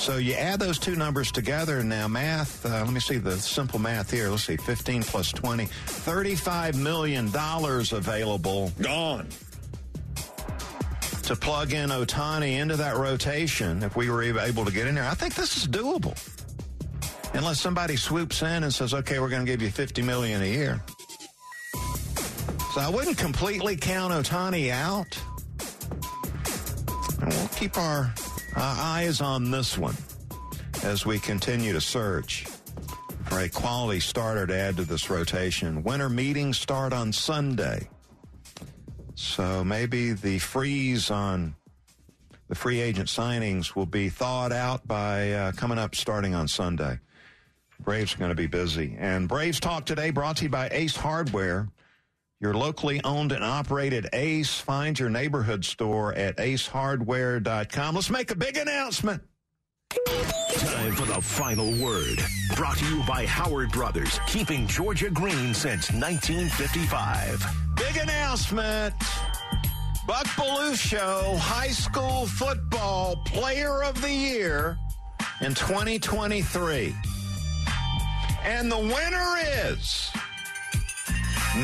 So 0.06 0.18
you 0.18 0.34
add 0.34 0.60
those 0.60 0.78
two 0.78 0.94
numbers 0.94 1.32
together 1.32 1.82
now, 1.82 2.06
math, 2.06 2.64
uh, 2.64 2.84
let 2.84 2.92
me 2.92 3.00
see 3.00 3.18
the 3.18 3.36
simple 3.38 3.80
math 3.80 4.08
here. 4.08 4.30
Let's 4.30 4.44
see, 4.44 4.56
15 4.56 5.02
plus 5.02 5.32
20, 5.32 5.64
$35 5.64 6.76
million 6.76 7.26
available. 7.34 8.70
Gone. 8.80 9.26
To 11.24 11.34
plug 11.34 11.72
in 11.72 11.90
Ohtani 11.90 12.52
into 12.52 12.76
that 12.76 12.96
rotation, 12.96 13.82
if 13.82 13.96
we 13.96 14.08
were 14.08 14.22
able 14.22 14.64
to 14.64 14.70
get 14.70 14.86
in 14.86 14.94
there, 14.94 15.08
I 15.08 15.14
think 15.14 15.34
this 15.34 15.56
is 15.56 15.66
doable. 15.66 16.16
Unless 17.34 17.60
somebody 17.60 17.96
swoops 17.96 18.42
in 18.42 18.62
and 18.62 18.72
says, 18.72 18.94
okay, 18.94 19.18
we're 19.18 19.28
going 19.28 19.44
to 19.44 19.50
give 19.50 19.60
you 19.60 19.70
50 19.70 20.02
million 20.02 20.40
a 20.40 20.46
year. 20.46 20.80
So 22.74 22.80
I 22.80 22.88
wouldn't 22.88 23.18
completely 23.18 23.74
count 23.74 24.12
Ohtani 24.12 24.70
out. 24.70 25.20
And 27.20 27.32
we'll 27.32 27.48
keep 27.48 27.76
our 27.76 28.14
uh, 28.56 28.76
eyes 28.78 29.20
on 29.20 29.50
this 29.50 29.76
one 29.76 29.94
as 30.82 31.04
we 31.04 31.18
continue 31.18 31.72
to 31.72 31.80
search 31.80 32.46
for 33.24 33.40
a 33.40 33.48
quality 33.48 34.00
starter 34.00 34.46
to 34.46 34.56
add 34.56 34.76
to 34.76 34.84
this 34.84 35.10
rotation. 35.10 35.82
Winter 35.82 36.08
meetings 36.08 36.58
start 36.58 36.92
on 36.92 37.12
Sunday. 37.12 37.88
So 39.14 39.64
maybe 39.64 40.12
the 40.12 40.38
freeze 40.38 41.10
on 41.10 41.54
the 42.48 42.54
free 42.54 42.80
agent 42.80 43.08
signings 43.08 43.74
will 43.74 43.86
be 43.86 44.08
thawed 44.08 44.52
out 44.52 44.86
by 44.86 45.32
uh, 45.32 45.52
coming 45.52 45.78
up 45.78 45.94
starting 45.94 46.34
on 46.34 46.48
Sunday. 46.48 46.98
Braves 47.80 48.14
are 48.14 48.18
going 48.18 48.30
to 48.30 48.36
be 48.36 48.46
busy. 48.46 48.96
And 48.98 49.28
Braves 49.28 49.60
Talk 49.60 49.84
today 49.84 50.10
brought 50.10 50.38
to 50.38 50.44
you 50.44 50.48
by 50.48 50.68
Ace 50.70 50.96
Hardware. 50.96 51.68
Your 52.38 52.52
locally 52.52 53.00
owned 53.02 53.32
and 53.32 53.42
operated 53.42 54.08
Ace. 54.12 54.58
Find 54.58 54.98
your 54.98 55.08
neighborhood 55.08 55.64
store 55.64 56.12
at 56.14 56.36
acehardware.com. 56.36 57.94
Let's 57.94 58.10
make 58.10 58.30
a 58.30 58.36
big 58.36 58.58
announcement. 58.58 59.22
Time 60.58 60.94
for 60.94 61.06
the 61.06 61.20
final 61.20 61.70
word. 61.82 62.18
Brought 62.54 62.76
to 62.78 62.84
you 62.86 63.02
by 63.06 63.24
Howard 63.24 63.70
Brothers, 63.72 64.20
keeping 64.26 64.66
Georgia 64.66 65.10
green 65.10 65.54
since 65.54 65.90
1955. 65.92 67.46
Big 67.76 67.96
announcement. 67.96 68.94
Buck 70.06 70.26
Show 70.76 71.36
High 71.38 71.70
School 71.70 72.26
Football 72.26 73.16
Player 73.24 73.82
of 73.82 74.00
the 74.02 74.12
Year 74.12 74.78
in 75.40 75.54
2023. 75.54 76.94
And 78.44 78.70
the 78.70 78.78
winner 78.78 79.34
is 79.64 80.10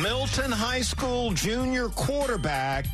Milton 0.00 0.50
High 0.50 0.80
School 0.80 1.32
junior 1.32 1.88
quarterback 1.88 2.86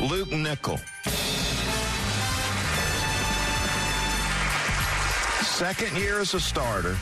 Luke 0.00 0.30
Nickel. 0.30 0.78
Second 5.42 5.96
year 5.96 6.20
as 6.20 6.34
a 6.34 6.40
starter. 6.40 6.96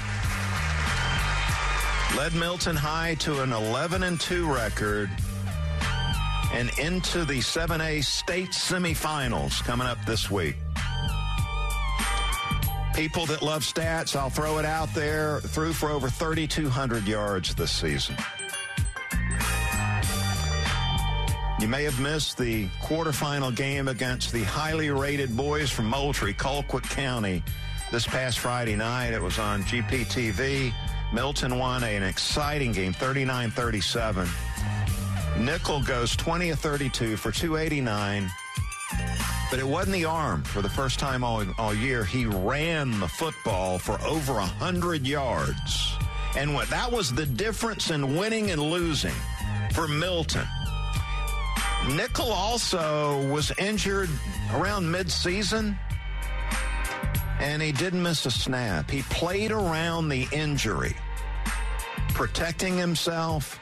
Led 2.16 2.34
Milton 2.34 2.74
High 2.74 3.16
to 3.16 3.42
an 3.42 3.53
11 3.53 4.03
and 4.03 4.18
2 4.18 4.51
record 4.51 5.11
and 6.55 6.70
into 6.78 7.26
the 7.26 7.40
7A 7.40 8.03
state 8.03 8.51
semifinals 8.51 9.62
coming 9.62 9.86
up 9.86 9.99
this 10.07 10.30
week. 10.30 10.57
People 12.97 13.26
that 13.26 13.42
love 13.42 13.62
stats, 13.62 14.16
I'll 14.16 14.30
throw 14.30 14.57
it 14.57 14.64
out 14.64 14.92
there, 14.94 15.40
threw 15.40 15.74
for 15.74 15.90
over 15.90 16.09
3,200 16.09 17.07
yards 17.07 17.55
this 17.55 17.70
season. 17.70 18.16
You 21.61 21.68
may 21.68 21.84
have 21.84 22.01
missed 22.01 22.38
the 22.38 22.68
quarterfinal 22.82 23.55
game 23.55 23.88
against 23.88 24.32
the 24.32 24.44
highly 24.44 24.90
rated 24.90 25.36
boys 25.36 25.70
from 25.70 25.84
Moultrie, 25.90 26.32
Colquitt 26.32 26.84
County, 26.84 27.42
this 27.92 28.07
past 28.07 28.38
Friday 28.38 28.76
night. 28.76 29.12
It 29.12 29.20
was 29.20 29.38
on 29.38 29.62
GPTV. 29.64 30.72
Milton 31.12 31.59
won 31.59 31.84
an 31.84 32.03
exciting 32.03 32.72
game, 32.72 32.94
39 32.94 33.51
37. 33.51 34.26
Nickel 35.38 35.82
goes 35.82 36.16
20 36.16 36.49
of 36.49 36.59
32 36.61 37.18
for 37.18 37.30
289. 37.30 38.30
But 39.57 39.62
it 39.62 39.68
wasn't 39.68 39.94
the 39.94 40.04
arm 40.04 40.42
for 40.42 40.61
the 40.61 40.68
first 40.68 40.98
time 40.98 41.24
all, 41.24 41.42
all 41.57 41.72
year. 41.72 42.04
He 42.04 42.26
ran 42.26 43.00
the 43.00 43.09
football 43.09 43.78
for 43.78 43.98
over 44.02 44.34
100 44.34 45.07
yards. 45.07 45.96
And 46.36 46.52
what 46.52 46.68
that 46.68 46.92
was 46.92 47.14
the 47.14 47.24
difference 47.24 47.90
in 47.90 48.16
winning 48.18 48.50
and 48.50 48.61
losing 48.61 49.14
for 49.72 49.88
Milton. 49.88 50.46
Nickel 51.88 52.30
also 52.30 53.26
was 53.32 53.50
injured 53.57 54.11
around 54.52 54.84
midseason, 54.84 55.78
and 57.40 57.62
he 57.62 57.72
didn't 57.72 58.02
miss 58.02 58.26
a 58.26 58.30
snap. 58.30 58.90
He 58.90 59.00
played 59.04 59.52
around 59.52 60.11
the 60.11 60.28
injury, 60.32 60.94
protecting 62.11 62.76
himself, 62.76 63.59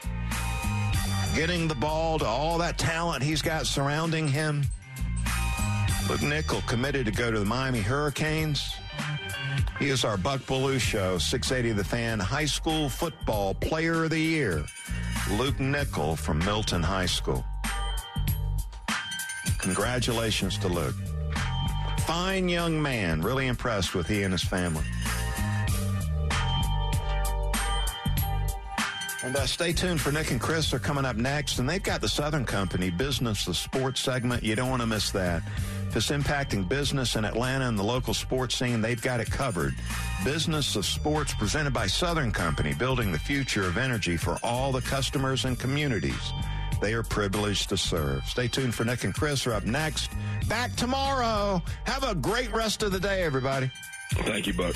getting 1.35 1.69
the 1.69 1.75
ball 1.75 2.19
to 2.19 2.25
all 2.25 2.57
that 2.57 2.77
talent 2.77 3.23
he's 3.23 3.41
got 3.41 3.65
surrounding 3.65 4.27
him. 4.27 4.65
Luke 6.09 6.21
Nickel 6.21 6.61
committed 6.67 7.07
to 7.07 7.11
go 7.11 7.31
to 7.31 7.39
the 7.39 7.45
Miami 7.45 7.81
Hurricanes. 7.81 8.75
He 9.79 9.89
is 9.89 10.05
our 10.05 10.17
Buck 10.17 10.41
Belue 10.41 10.79
Show, 10.79 11.17
680 11.17 11.73
The 11.73 11.83
Fan 11.83 12.19
High 12.19 12.45
School 12.45 12.89
Football 12.89 13.55
Player 13.55 14.03
of 14.03 14.11
the 14.11 14.19
Year. 14.19 14.63
Luke 15.31 15.59
Nickel 15.59 16.15
from 16.15 16.39
Milton 16.39 16.83
High 16.83 17.07
School. 17.07 17.43
Congratulations 19.57 20.59
to 20.59 20.67
Luke. 20.67 20.95
fine 22.05 22.47
young 22.49 22.79
man. 22.79 23.21
Really 23.21 23.47
impressed 23.47 23.95
with 23.95 24.07
he 24.07 24.21
and 24.21 24.31
his 24.31 24.43
family. 24.43 24.85
And 29.23 29.35
uh, 29.35 29.47
stay 29.47 29.73
tuned 29.73 29.99
for 29.99 30.11
Nick 30.11 30.29
and 30.29 30.39
Chris. 30.39 30.69
They're 30.69 30.79
coming 30.79 31.03
up 31.03 31.15
next, 31.15 31.57
and 31.57 31.67
they've 31.67 31.81
got 31.81 31.99
the 31.99 32.07
Southern 32.07 32.45
Company 32.45 32.91
Business, 32.91 33.43
the 33.43 33.55
sports 33.55 34.01
segment. 34.01 34.43
You 34.43 34.55
don't 34.55 34.69
want 34.69 34.83
to 34.83 34.87
miss 34.87 35.09
that. 35.11 35.41
It's 35.95 36.11
impacting 36.11 36.67
business 36.67 37.15
in 37.15 37.23
Atlanta 37.23 37.67
and 37.67 37.79
the 37.79 37.83
local 37.83 38.13
sports 38.13 38.55
scene, 38.55 38.81
they've 38.81 39.01
got 39.01 39.19
it 39.19 39.31
covered. 39.31 39.73
Business 40.23 40.75
of 40.75 40.85
Sports 40.85 41.33
presented 41.33 41.73
by 41.73 41.87
Southern 41.87 42.31
Company, 42.31 42.73
building 42.73 43.11
the 43.11 43.19
future 43.19 43.63
of 43.63 43.77
energy 43.77 44.17
for 44.17 44.37
all 44.43 44.71
the 44.71 44.81
customers 44.81 45.45
and 45.45 45.57
communities 45.57 46.33
they 46.81 46.93
are 46.93 47.03
privileged 47.03 47.69
to 47.69 47.77
serve. 47.77 48.25
Stay 48.25 48.47
tuned 48.47 48.75
for 48.75 48.83
Nick 48.83 49.03
and 49.03 49.13
Chris 49.13 49.47
are 49.47 49.53
up 49.53 49.65
next. 49.65 50.11
Back 50.47 50.75
tomorrow. 50.75 51.61
Have 51.85 52.03
a 52.03 52.15
great 52.15 52.51
rest 52.53 52.83
of 52.83 52.91
the 52.91 52.99
day, 52.99 53.23
everybody. 53.23 53.71
Thank 54.11 54.47
you, 54.47 54.53
Buck. 54.53 54.75